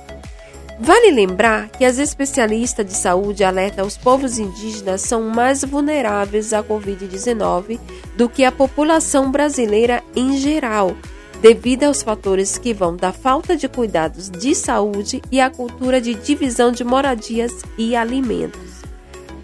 [0.81, 6.61] Vale lembrar que as especialistas de saúde alertam os povos indígenas são mais vulneráveis à
[6.61, 7.79] Covid-19
[8.16, 10.97] do que a população brasileira em geral,
[11.41, 16.14] devido aos fatores que vão da falta de cuidados de saúde e a cultura de
[16.14, 18.82] divisão de moradias e alimentos.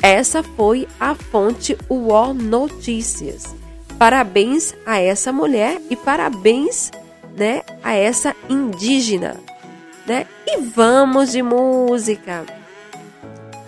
[0.03, 3.55] Essa foi a fonte UOL Notícias.
[3.99, 6.90] Parabéns a essa mulher e parabéns
[7.36, 9.40] né, a essa indígena
[10.07, 10.26] né?
[10.47, 12.45] E vamos de música.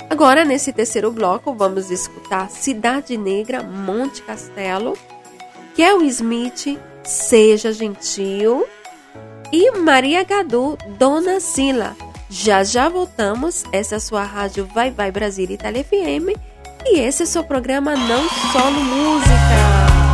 [0.09, 4.97] Agora, nesse terceiro bloco, vamos escutar Cidade Negra, Monte Castelo,
[5.75, 8.67] Kel Smith, Seja Gentil
[9.53, 11.97] e Maria Gadu, Dona Sila.
[12.29, 13.65] Já já voltamos.
[13.73, 16.37] Essa é a sua rádio Vai Vai Brasil Itália FM
[16.85, 20.06] e esse é o seu programa Não Solo Música.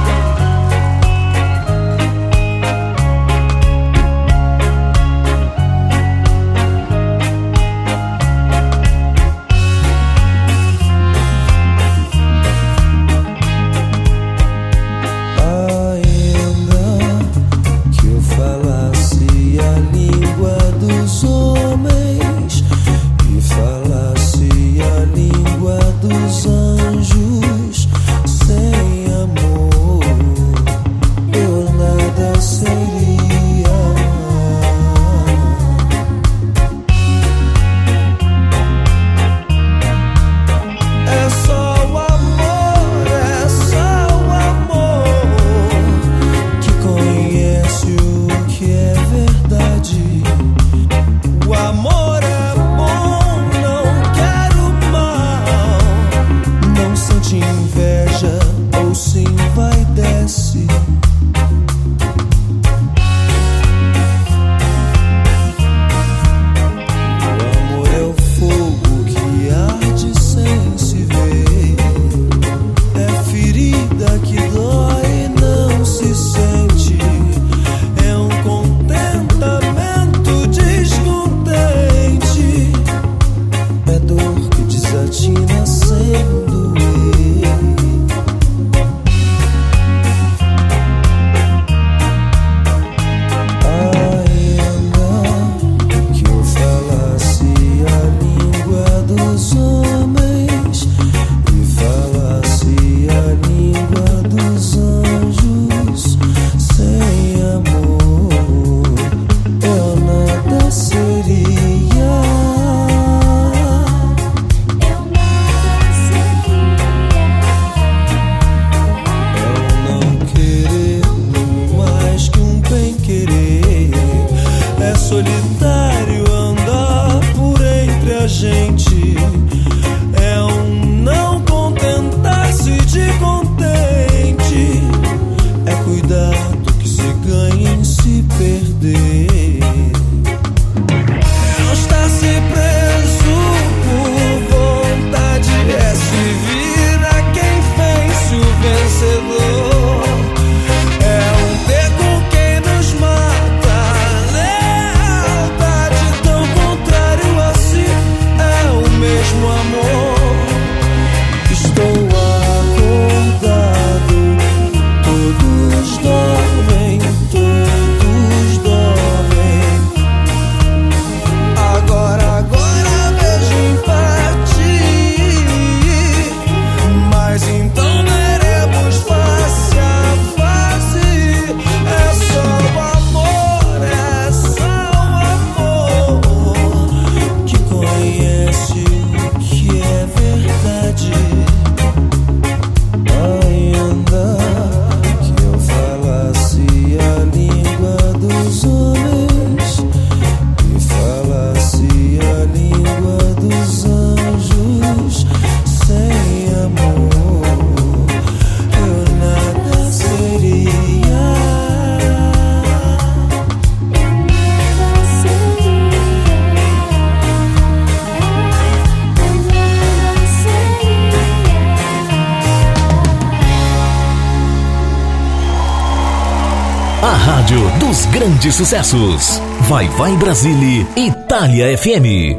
[228.22, 229.40] Grandes sucessos.
[229.62, 232.38] Vai Vai Brasília, Itália FM.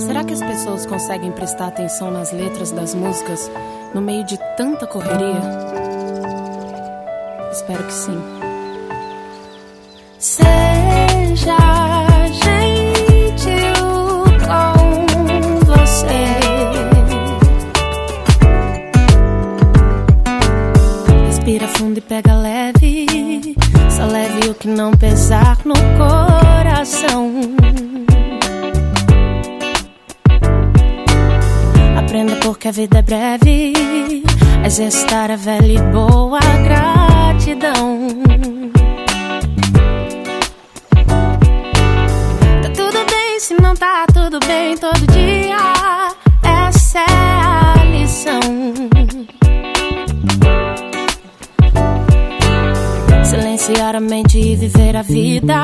[0.00, 3.48] Será que as pessoas conseguem prestar atenção nas letras das músicas
[3.94, 5.40] no meio de tanta correria?
[7.52, 8.20] Espero que sim.
[10.18, 10.51] Seja
[24.72, 27.30] não pesar no coração.
[31.98, 33.72] Aprenda porque a vida é breve.
[34.64, 38.08] Exercitar a velha e boa gratidão.
[42.62, 45.21] Tá tudo bem se não tá tudo bem todo dia.
[53.72, 55.54] Silenciar a mente e viver a vida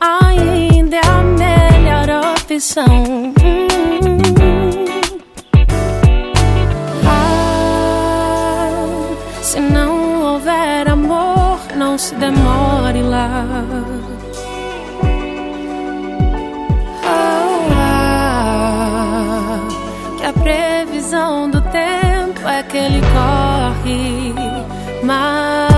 [0.00, 3.32] ainda é a melhor opção.
[7.06, 8.68] Ah,
[9.40, 13.46] se não houver amor, não se demore lá.
[17.06, 18.08] Ah,
[20.18, 24.34] que a previsão do tempo é que ele corre,
[25.02, 25.69] mas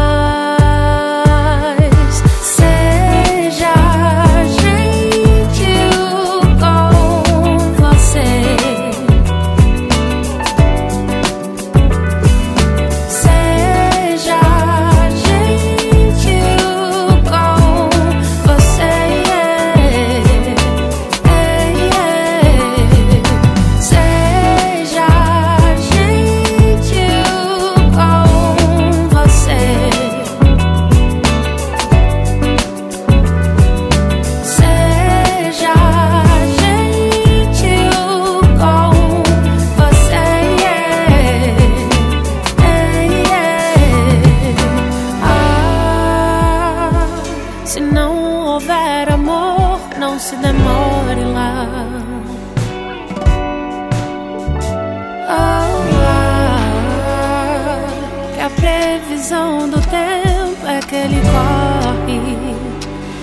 [58.43, 62.57] a previsão do tempo é que ele corre,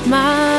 [0.07, 0.59] mas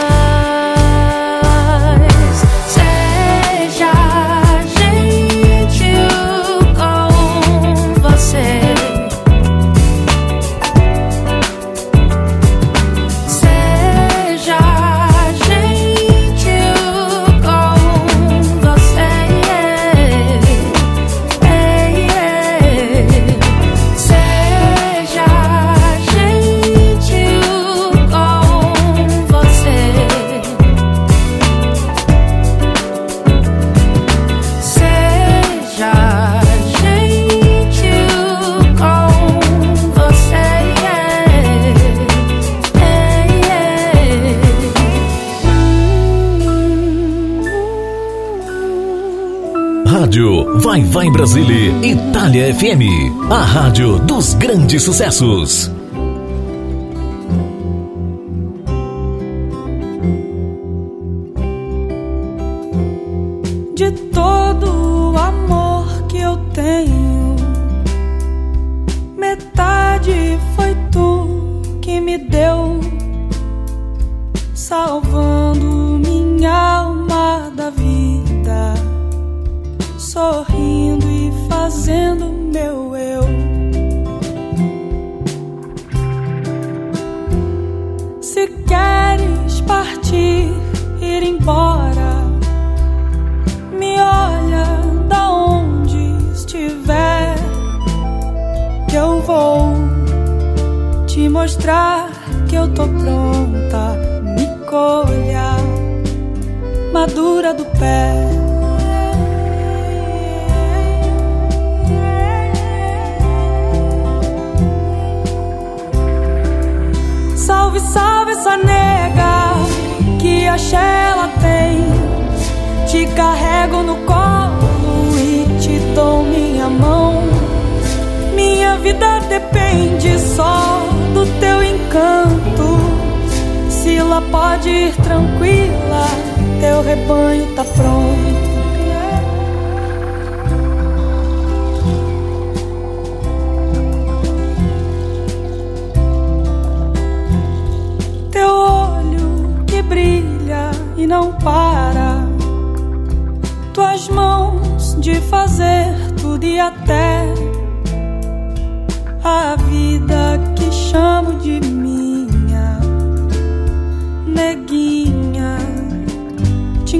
[50.90, 52.82] Vai Brasília, Itália FM.
[53.30, 55.70] A rádio dos grandes sucessos.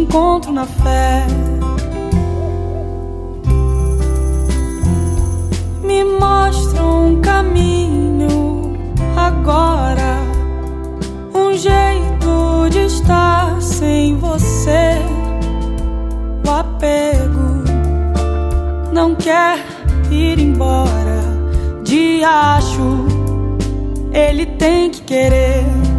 [0.01, 1.26] Encontro na fé.
[5.82, 8.76] Me mostra um caminho
[9.16, 10.18] agora,
[11.34, 14.98] um jeito de estar sem você.
[16.46, 17.64] O apego
[18.92, 19.59] não quer
[20.11, 21.20] ir embora
[21.82, 23.05] de acho,
[24.12, 25.89] ele tem que querer.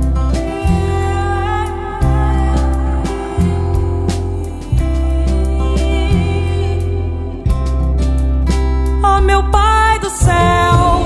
[9.42, 11.06] Meu pai do céu,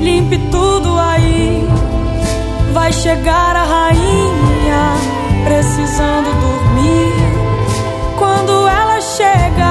[0.00, 1.68] limpe tudo aí.
[2.72, 4.94] Vai chegar a rainha
[5.44, 7.12] precisando dormir.
[8.18, 9.69] Quando ela chegar,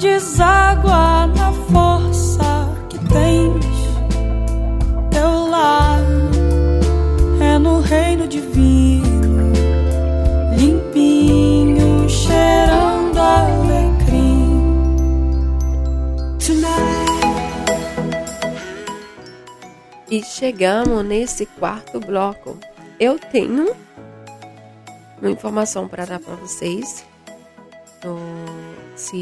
[0.00, 3.66] deságua na força que tens.
[5.10, 6.00] Teu lar
[7.40, 9.52] é no reino divino,
[10.56, 14.50] limpinho, cheirando alecrim.
[20.10, 22.58] E chegamos nesse quarto bloco.
[22.98, 23.76] Eu tenho
[25.20, 27.04] uma informação para dar para vocês.
[27.98, 28.18] Então,
[28.96, 29.20] se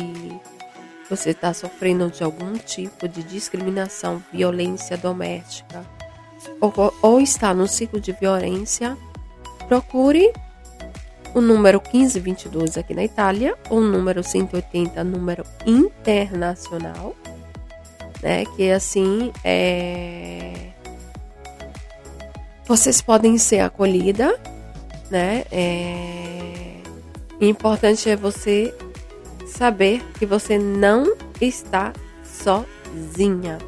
[1.09, 5.85] você está sofrendo de algum tipo de discriminação, violência doméstica,
[6.61, 8.97] ou, ou está no ciclo de violência,
[9.67, 10.33] procure
[11.35, 17.15] o número 1522 aqui na Itália, ou o número 180, número internacional,
[18.23, 18.45] né?
[18.57, 20.69] Que assim é
[22.69, 24.39] vocês podem ser acolhida,
[25.11, 25.45] né?
[25.51, 26.83] É...
[27.41, 28.75] Importante é você
[29.49, 31.93] saber que você não está
[32.23, 33.59] sozinha,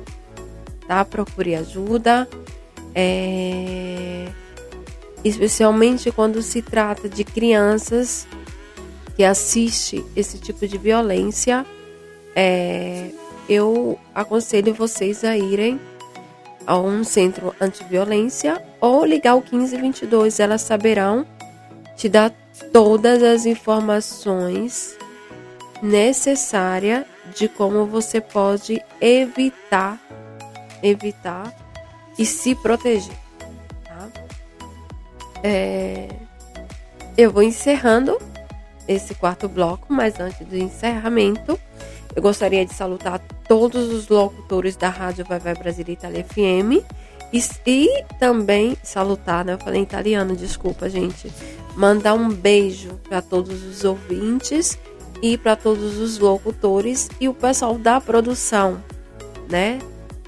[0.86, 1.04] tá?
[1.04, 2.28] Procure ajuda,
[2.94, 4.28] é...
[5.24, 8.26] especialmente quando se trata de crianças
[9.16, 11.66] que assiste esse tipo de violência.
[12.34, 13.10] É...
[13.48, 15.80] Eu aconselho vocês a irem
[16.66, 20.38] a um centro antiviolência ou ligar o 1522.
[20.38, 21.26] Elas saberão
[21.96, 22.32] te dar
[22.72, 24.96] todas as informações
[25.82, 27.04] necessárias
[27.34, 29.98] de como você pode evitar
[30.82, 31.54] evitar
[32.18, 33.16] e se proteger.
[33.84, 34.08] Tá?
[35.42, 36.08] É,
[37.16, 38.18] eu vou encerrando
[38.88, 41.58] esse quarto bloco, mas antes do encerramento,
[42.14, 46.84] eu gostaria de salutar todos os locutores da Rádio Vai Vai Brasil Itália FM
[47.32, 49.52] e, e também salutar, né?
[49.52, 51.32] Eu falei italiano, desculpa, gente.
[51.76, 54.76] Mandar um beijo para todos os ouvintes
[55.22, 58.82] e para todos os locutores e o pessoal da produção,
[59.48, 59.78] né?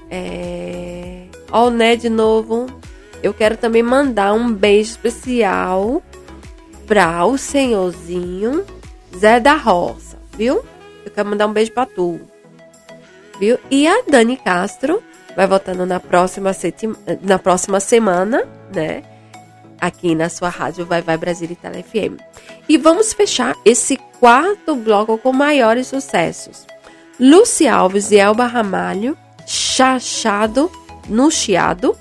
[0.09, 1.25] É...
[1.51, 2.67] Ó, né, de novo.
[3.21, 6.03] Eu quero também mandar um beijo especial
[6.85, 8.65] para o senhorzinho
[9.17, 10.63] Zé da Roça, viu?
[11.05, 12.19] Eu quero mandar um beijo para tu.
[13.39, 13.57] Viu?
[13.71, 15.01] E a Dani Castro
[15.35, 16.51] vai voltando na próxima,
[17.21, 19.03] na próxima semana, né?
[19.83, 22.17] Aqui na sua rádio Vai Vai Brasil Itália FM.
[22.69, 26.65] E vamos fechar esse quarto bloco com maiores sucessos.
[27.19, 30.71] Luci Alves e Elba Ramalho, Chachado
[31.09, 31.97] no Chiado,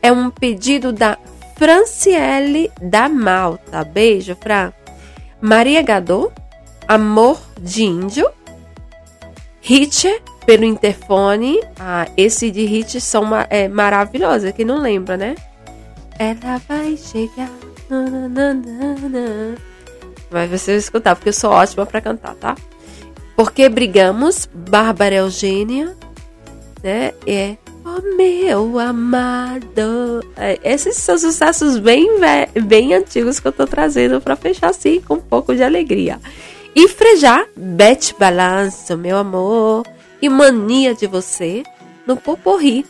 [0.00, 1.18] é um pedido da
[1.58, 3.84] Franciele da Malta.
[3.84, 4.72] Beijo, Fran.
[5.38, 6.32] Maria Gadot,
[6.88, 8.30] Amor de Índio,
[9.60, 10.08] Hit
[10.46, 11.60] pelo interfone.
[11.78, 14.52] Ah, esse de hit são é, maravilhosos.
[14.52, 15.34] Quem não lembra, né?
[16.18, 17.50] Ela vai chegar.
[17.88, 19.56] Nananana.
[20.30, 22.56] Mas vai escutar, porque eu sou ótima para cantar, tá?
[23.36, 25.96] Porque brigamos, Bárbara Eugênia,
[26.82, 27.12] né?
[27.26, 27.56] É
[27.88, 30.20] Oh meu amado.
[30.36, 32.18] É, esses são sucessos bem,
[32.64, 36.18] bem antigos que eu tô trazendo para fechar assim com um pouco de alegria.
[36.74, 39.86] E frejar Bete Balanço, meu amor,
[40.20, 41.62] e Mania de Você
[42.04, 42.84] no Poporri,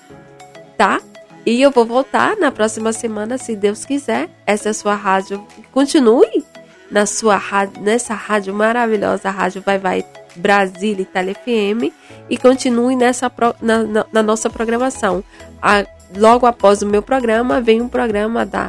[0.78, 0.98] tá?
[1.46, 4.28] E eu vou voltar na próxima semana, se Deus quiser.
[4.44, 5.46] Essa é a sua rádio.
[5.70, 6.44] Continue
[6.90, 11.94] na sua rádio, nessa rádio maravilhosa, Rádio Vai Vai Brasília Itália FM.
[12.28, 13.30] E continue nessa,
[13.62, 15.22] na, na, na nossa programação.
[15.62, 15.86] A,
[16.16, 18.68] logo após o meu programa, vem um programa da,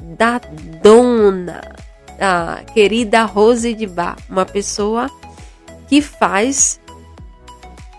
[0.00, 0.40] da
[0.80, 1.62] dona,
[2.20, 5.10] a querida Rose de Bar, uma pessoa
[5.88, 6.78] que faz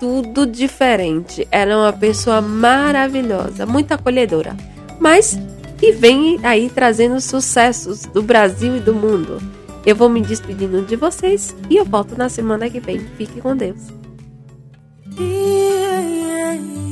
[0.05, 1.47] tudo diferente.
[1.51, 4.55] Ela é uma pessoa maravilhosa, muito acolhedora,
[4.99, 5.37] mas
[5.79, 9.41] que vem aí trazendo sucessos do Brasil e do mundo.
[9.83, 12.99] Eu vou me despedindo de vocês e eu volto na semana que vem.
[13.17, 13.87] Fique com Deus.
[15.15, 16.84] Tudo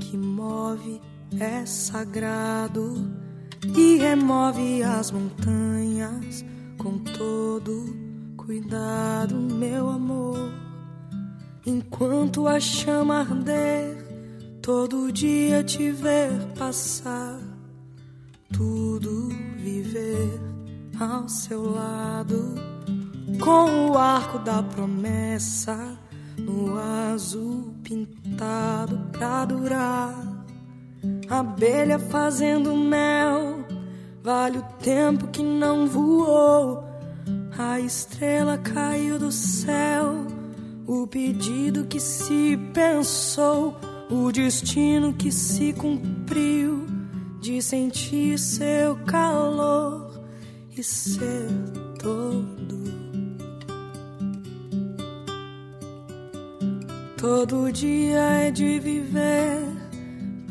[0.00, 1.00] que move
[1.38, 2.94] é sagrado
[3.76, 6.44] e remove as montanhas
[6.78, 7.96] com todo
[8.36, 10.50] cuidado, meu amor.
[11.66, 14.06] Enquanto a chama arder,
[14.62, 17.38] todo dia te ver passar,
[18.50, 20.40] tudo viver
[20.98, 22.54] ao seu lado,
[23.38, 25.98] com o arco da promessa
[26.38, 30.14] no azul pintado pra durar.
[31.30, 33.64] Abelha fazendo mel,
[34.22, 36.84] vale o tempo que não voou.
[37.58, 40.26] A estrela caiu do céu,
[40.86, 43.74] o pedido que se pensou,
[44.10, 46.86] o destino que se cumpriu
[47.40, 50.22] de sentir seu calor
[50.76, 51.48] e ser
[51.98, 52.77] todo.
[57.18, 59.58] Todo dia é de viver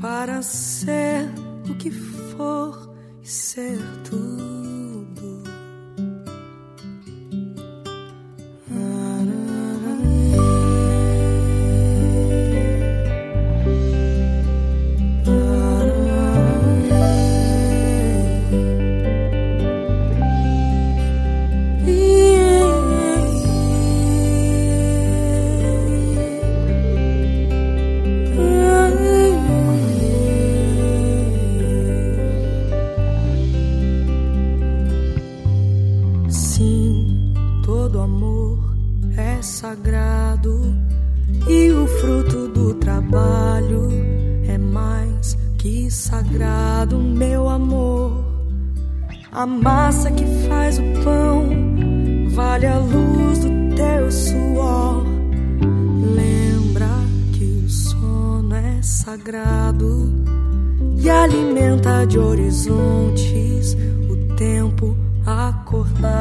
[0.01, 1.29] para ser
[1.69, 2.93] o que for
[3.23, 4.66] e ser tudo.
[62.65, 63.77] Horizontes
[64.09, 66.16] o tempo acordado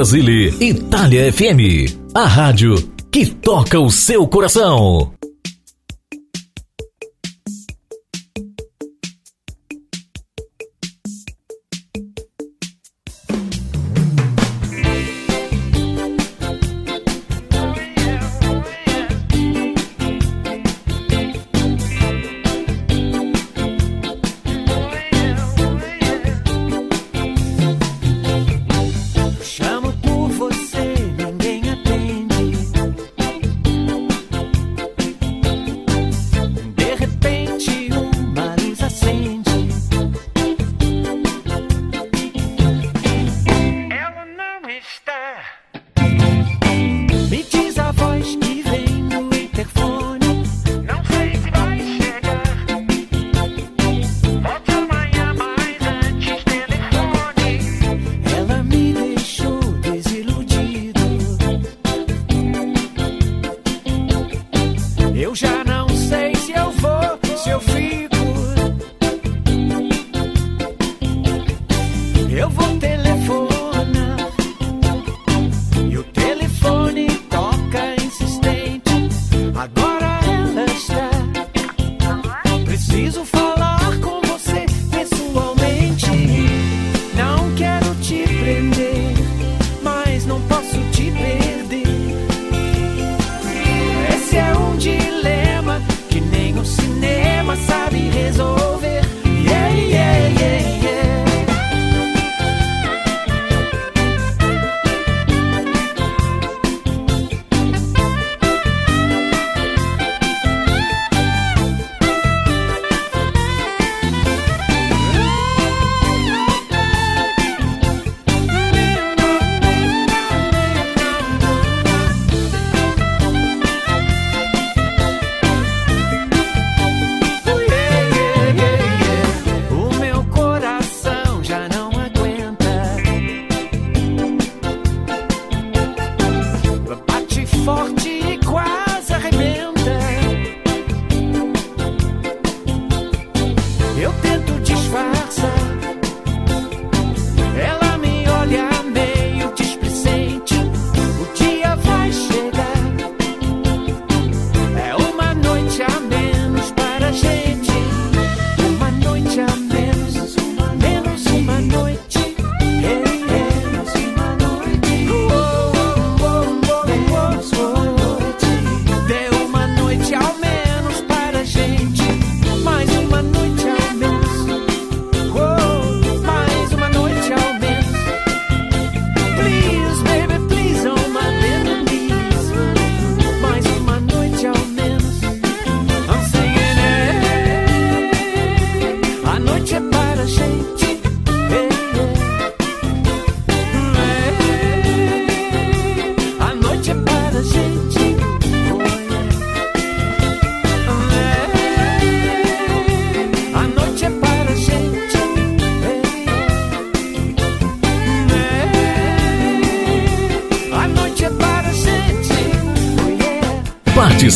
[0.00, 2.74] Brasília, Itália FM, a rádio
[3.12, 5.12] que toca o seu coração.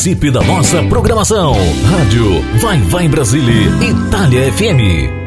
[0.05, 1.55] Participe da nossa programação.
[1.89, 5.24] Rádio Vai Vai Brasília, Itália FM.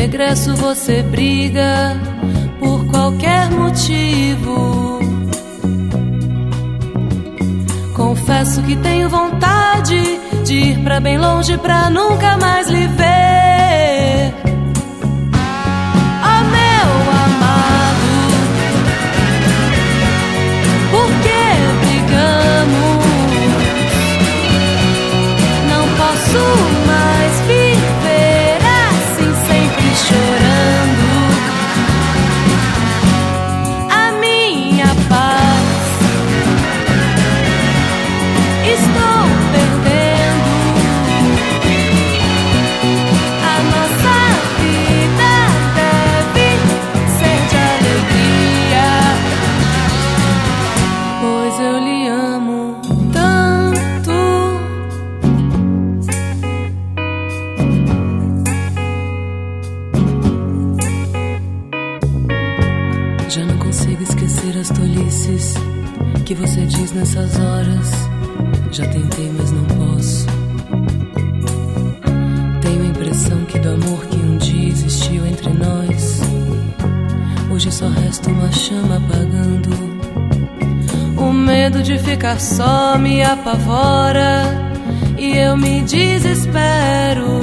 [0.00, 1.94] Regresso você briga
[2.58, 4.98] por qualquer motivo.
[7.94, 14.34] Confesso que tenho vontade de ir pra bem longe pra nunca mais lhe ver.
[16.24, 16.88] Oh, meu
[17.26, 18.10] amado,
[20.92, 21.42] por que
[21.84, 23.04] brigamos?
[25.68, 26.69] Não posso
[82.98, 84.44] me apavora
[85.18, 87.40] e eu me desespero.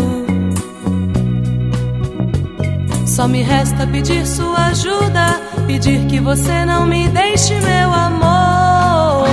[3.06, 9.28] Só me resta pedir sua ajuda, pedir que você não me deixe, meu amor.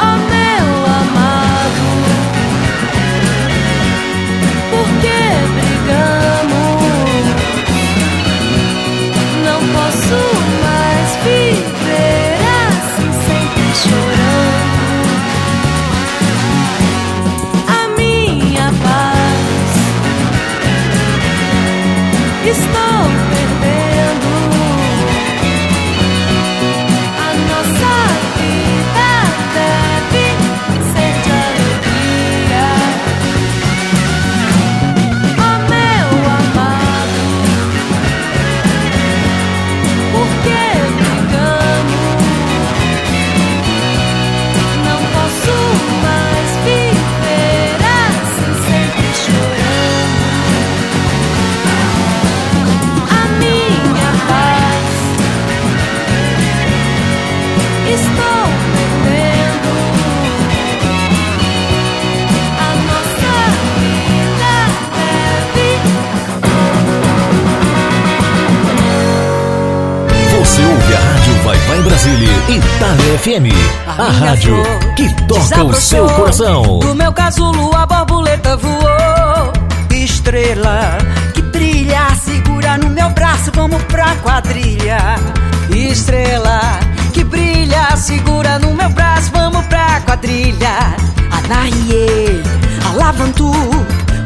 [0.00, 0.66] Oh, meu
[1.00, 1.84] amado,
[4.70, 5.18] por que
[5.54, 6.17] brigamos?
[73.28, 73.52] FM.
[73.86, 74.56] A rádio
[74.96, 76.78] que toca o seu coração.
[76.78, 79.52] Do meu casulo a borboleta voou.
[79.90, 80.96] Estrela
[81.34, 85.16] que brilha, segura no meu braço, vamos pra quadrilha.
[85.70, 86.80] Estrela
[87.12, 90.96] que brilha, segura no meu braço, vamos pra quadrilha.
[91.30, 92.42] Anaie,
[92.90, 93.52] Alavantu,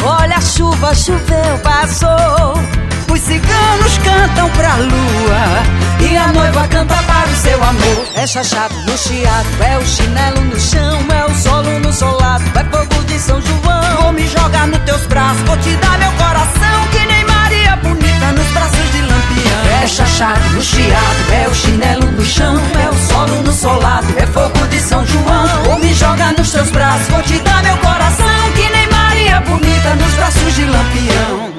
[0.04, 2.81] olha a chuva, choveu, passou.
[3.22, 8.04] Os ciganos cantam pra lua e a noiva canta para o seu amor.
[8.16, 12.64] É chachado no chiado, é o chinelo no chão, é o solo no solado, é
[12.64, 14.02] fogo de São João.
[14.02, 18.32] Vou me jogar nos teus braços, vou te dar meu coração, que nem Maria Bonita
[18.32, 19.82] nos braços de Lampião.
[19.84, 24.26] É chachado no chiado, é o chinelo no chão, é o solo no solado, é
[24.26, 25.62] fogo de São João.
[25.66, 29.94] Vou me jogar nos teus braços, vou te dar meu coração, que nem Maria Bonita
[29.94, 31.51] nos braços de Lampião.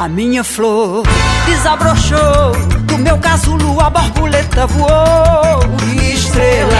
[0.00, 1.02] A minha flor
[1.44, 2.52] desabrochou
[2.86, 5.60] Do meu casulo a borboleta voou.
[5.92, 6.72] E estrela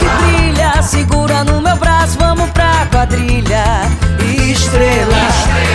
[0.00, 3.82] que brilha Segura no meu braço, vamos pra quadrilha.
[4.24, 5.28] E estrela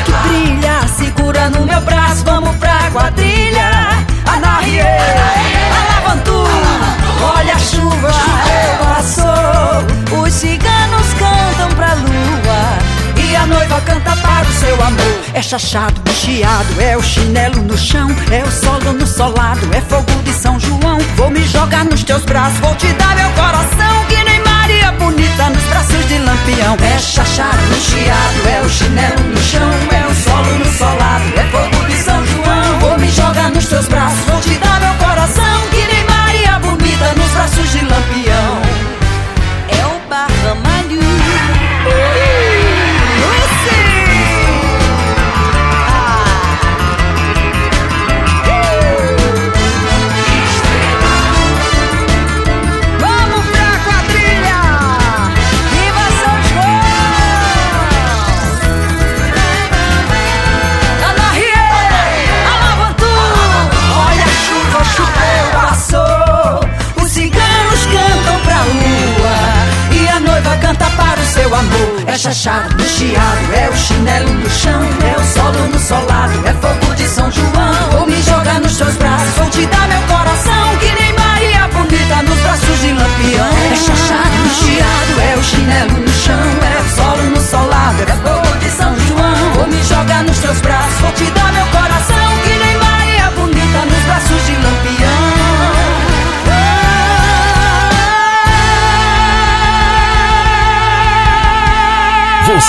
[0.03, 3.87] que brilha Segura no meu braço, vamos pra quadrilha.
[4.25, 6.43] Anarie, Alavantu
[7.33, 8.11] Olha a chuva,
[8.83, 10.82] passou Os ciganos
[13.43, 15.19] a noiva canta para o seu amor.
[15.33, 20.11] É chachado, chiado, é o chinelo no chão É o solo no solado, é fogo
[20.23, 20.97] de São João.
[21.17, 25.49] Vou me jogar nos teus braços, vou te dar meu coração Que nem Maria Bonita
[25.49, 26.77] nos braços de Lampião.
[26.81, 31.85] É chachado, chiado, é o chinelo no chão É o solo no solado, é fogo
[31.85, 32.79] de São João.
[32.79, 37.13] Vou me jogar nos teus braços, vou te dar meu coração Que nem Maria Bonita
[37.17, 38.32] nos braços de Lampião
[72.13, 76.53] é chachado no chiado, é o chinelo no chão, é o solo no solado, é
[76.53, 77.89] fogo de São João.
[77.91, 82.21] Vou me jogar nos teus braços, vou te dar meu coração, que nem Maria bonita
[82.21, 83.49] nos braços de lampião.
[83.71, 88.05] É chachado no chiado, é o chinelo no chão, é o solo no solado, é
[88.05, 89.53] fogo de São João.
[89.55, 91.82] Vou me jogar nos teus braços, vou te dar meu coração,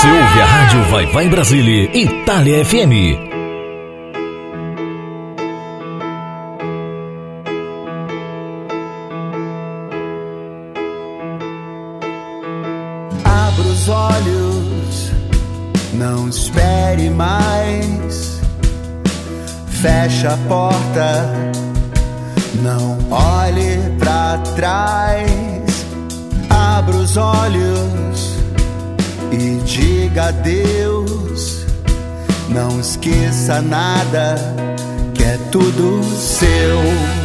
[0.05, 3.17] Você ouve a Rádio Vai Vai Brasília, Itália FM.
[13.25, 15.13] Abra os olhos,
[15.95, 18.43] não espere mais.
[19.69, 21.33] Fecha a porta,
[22.61, 25.87] não olhe pra trás.
[26.51, 28.34] Abra os olhos
[29.35, 31.67] e diga adeus.
[32.49, 34.37] Não esqueça nada,
[35.15, 37.24] que é tudo seu.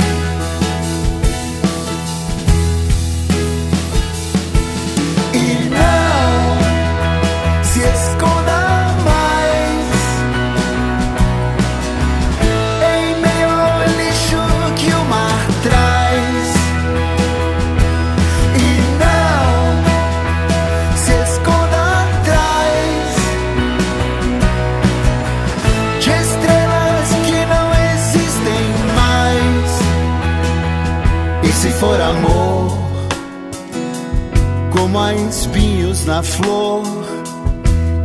[34.90, 36.82] Como há espinhos na flor.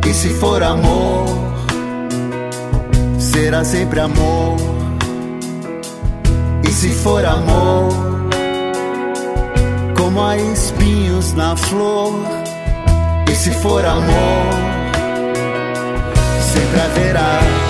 [0.07, 1.25] E se for amor,
[3.17, 4.55] será sempre amor.
[6.63, 7.89] E se for amor,
[9.97, 12.13] como há espinhos na flor.
[13.31, 14.53] E se for amor,
[16.53, 17.64] sempre haverá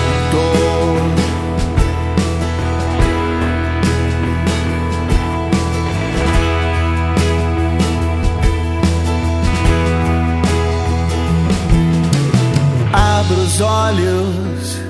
[13.56, 14.82] Os olhos,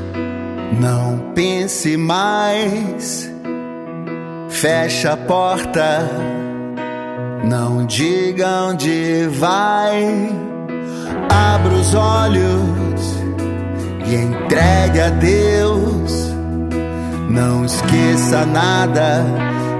[0.80, 3.30] não pense mais.
[4.48, 6.10] Fecha a porta,
[7.44, 10.32] não diga onde vai.
[11.30, 13.22] Abra os olhos
[14.04, 16.34] e entregue a Deus.
[17.30, 19.24] Não esqueça nada,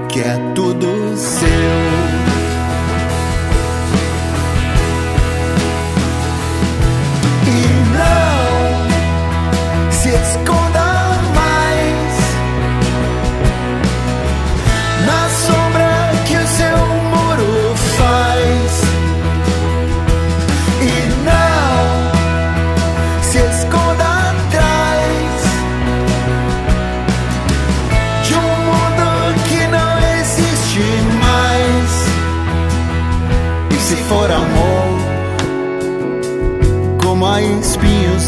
[0.07, 2.16] que é tudo seu.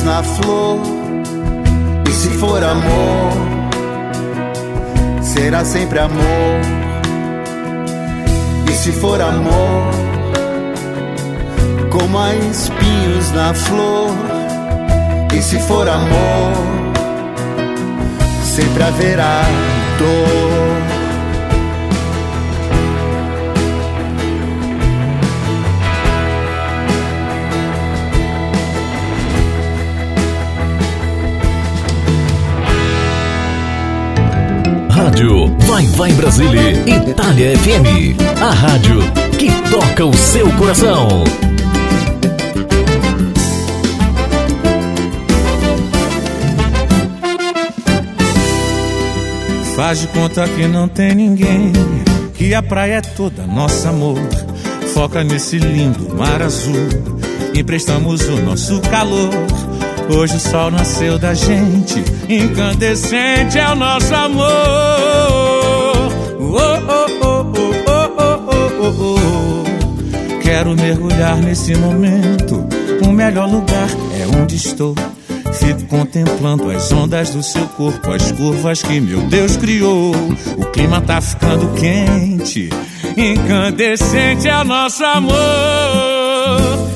[0.09, 0.79] Na flor.
[2.07, 3.31] E se for amor,
[5.21, 6.61] será sempre amor.
[8.67, 9.91] E se for amor,
[11.91, 14.09] como há espinhos na flor.
[15.31, 16.53] E se for amor,
[18.43, 19.43] sempre haverá
[19.99, 20.68] dor.
[35.09, 38.15] Rádio Vai Vai Brasília, Itália FM.
[38.43, 38.99] A rádio
[39.39, 41.23] que toca o seu coração.
[49.75, 51.73] Faz de conta que não tem ninguém,
[52.35, 54.19] que a praia é toda nosso amor.
[54.93, 56.87] Foca nesse lindo mar azul,
[57.55, 59.31] emprestamos o nosso calor.
[60.09, 64.49] Hoje o sol nasceu da gente, incandescente é o nosso amor.
[70.41, 72.67] Quero mergulhar nesse momento.
[73.05, 73.87] O melhor lugar
[74.19, 74.95] é onde estou.
[75.53, 80.11] Fico contemplando as ondas do seu corpo, as curvas que meu Deus criou.
[80.57, 82.69] O clima tá ficando quente,
[83.15, 86.88] incandescente é o nosso amor.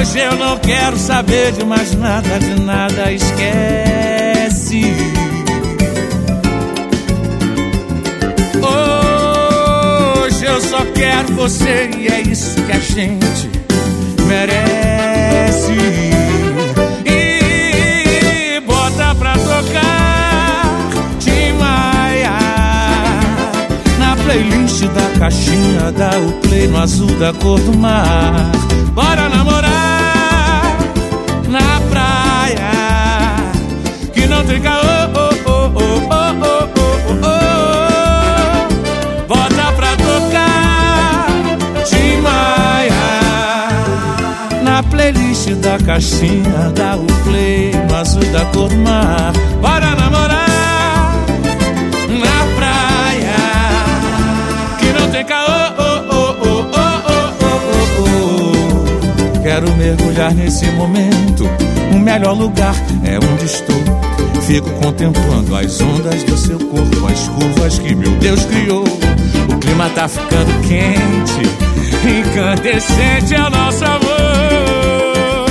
[0.00, 4.82] Hoje eu não quero saber de mais nada, de nada, esquece.
[10.22, 13.50] Hoje eu só quero você e é isso que a gente
[14.28, 16.17] merece.
[24.78, 28.50] Playlist da caixinha, dá o play no azul da cor do mar.
[28.94, 30.78] Bora namorar
[31.48, 32.70] na praia
[34.12, 34.78] que não tem caô.
[39.28, 41.26] Bota pra tocar
[41.84, 42.92] Tim Maia
[44.62, 49.32] na playlist da caixinha, dá o play no azul da cor do mar.
[60.18, 61.48] Nesse momento.
[61.94, 62.74] O melhor lugar
[63.04, 63.76] é onde estou.
[64.42, 68.82] Fico contemplando as ondas do seu corpo, as curvas que meu Deus criou.
[68.82, 71.40] O clima tá ficando quente,
[72.04, 75.46] incandescente é o nosso amor.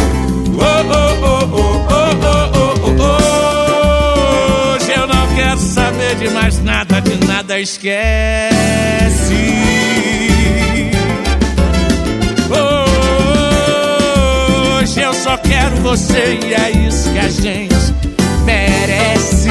[0.60, 4.76] Oh, oh, oh, oh, oh, oh, oh, oh.
[4.76, 9.06] Hoje eu não quero saber de mais nada, de nada esquece.
[15.43, 17.76] Quero você e é isso que a gente
[18.45, 19.49] merece.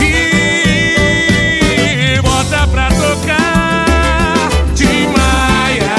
[0.00, 5.96] E bota pra tocar Tim Maia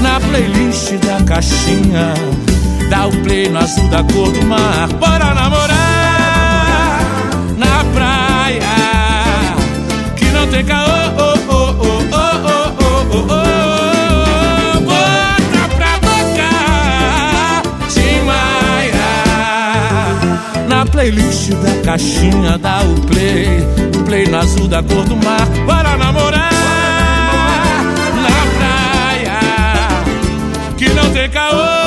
[0.00, 2.14] na playlist da caixinha.
[2.90, 4.88] Dá o play no azul da cor do mar.
[4.88, 5.71] Bora namorar
[21.02, 22.56] playlist da caixinha.
[22.58, 23.46] Dá o play,
[24.06, 25.46] play no azul da cor do mar.
[25.66, 26.52] Bora namorar
[28.14, 29.40] na praia
[30.76, 31.82] que não tem caô.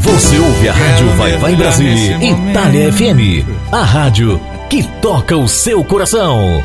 [0.00, 3.51] Você ouve a Rádio Vai Vai Brasília, Itália FM.
[3.72, 4.38] A rádio
[4.68, 6.62] que toca o seu coração.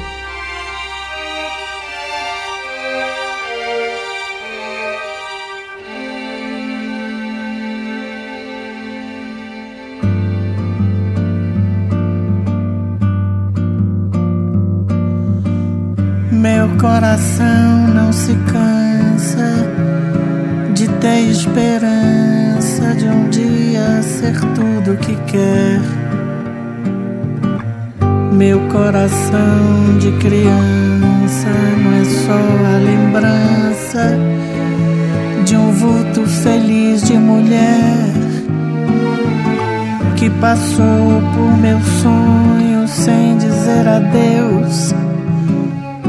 [41.77, 44.93] Meu sonho sem dizer adeus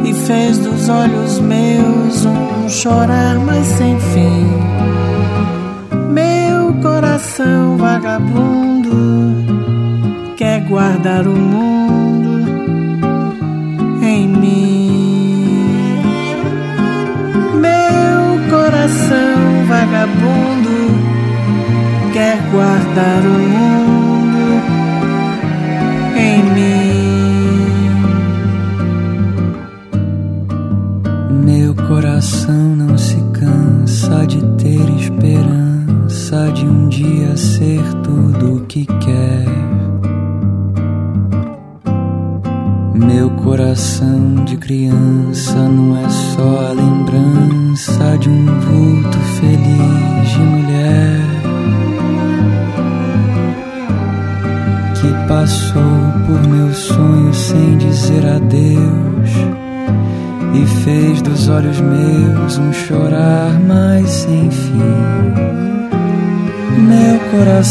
[0.05, 4.47] e fez dos olhos meus um chorar, mas sem fim.
[6.11, 8.95] Meu coração vagabundo
[10.37, 12.08] quer guardar o mundo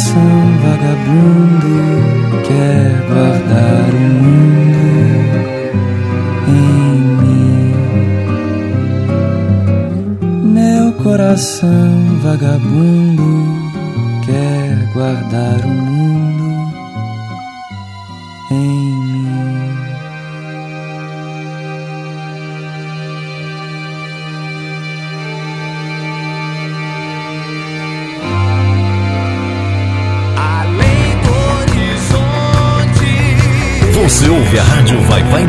[0.07, 0.47] coração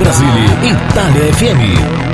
[0.09, 2.08] Brasília, Itália FM.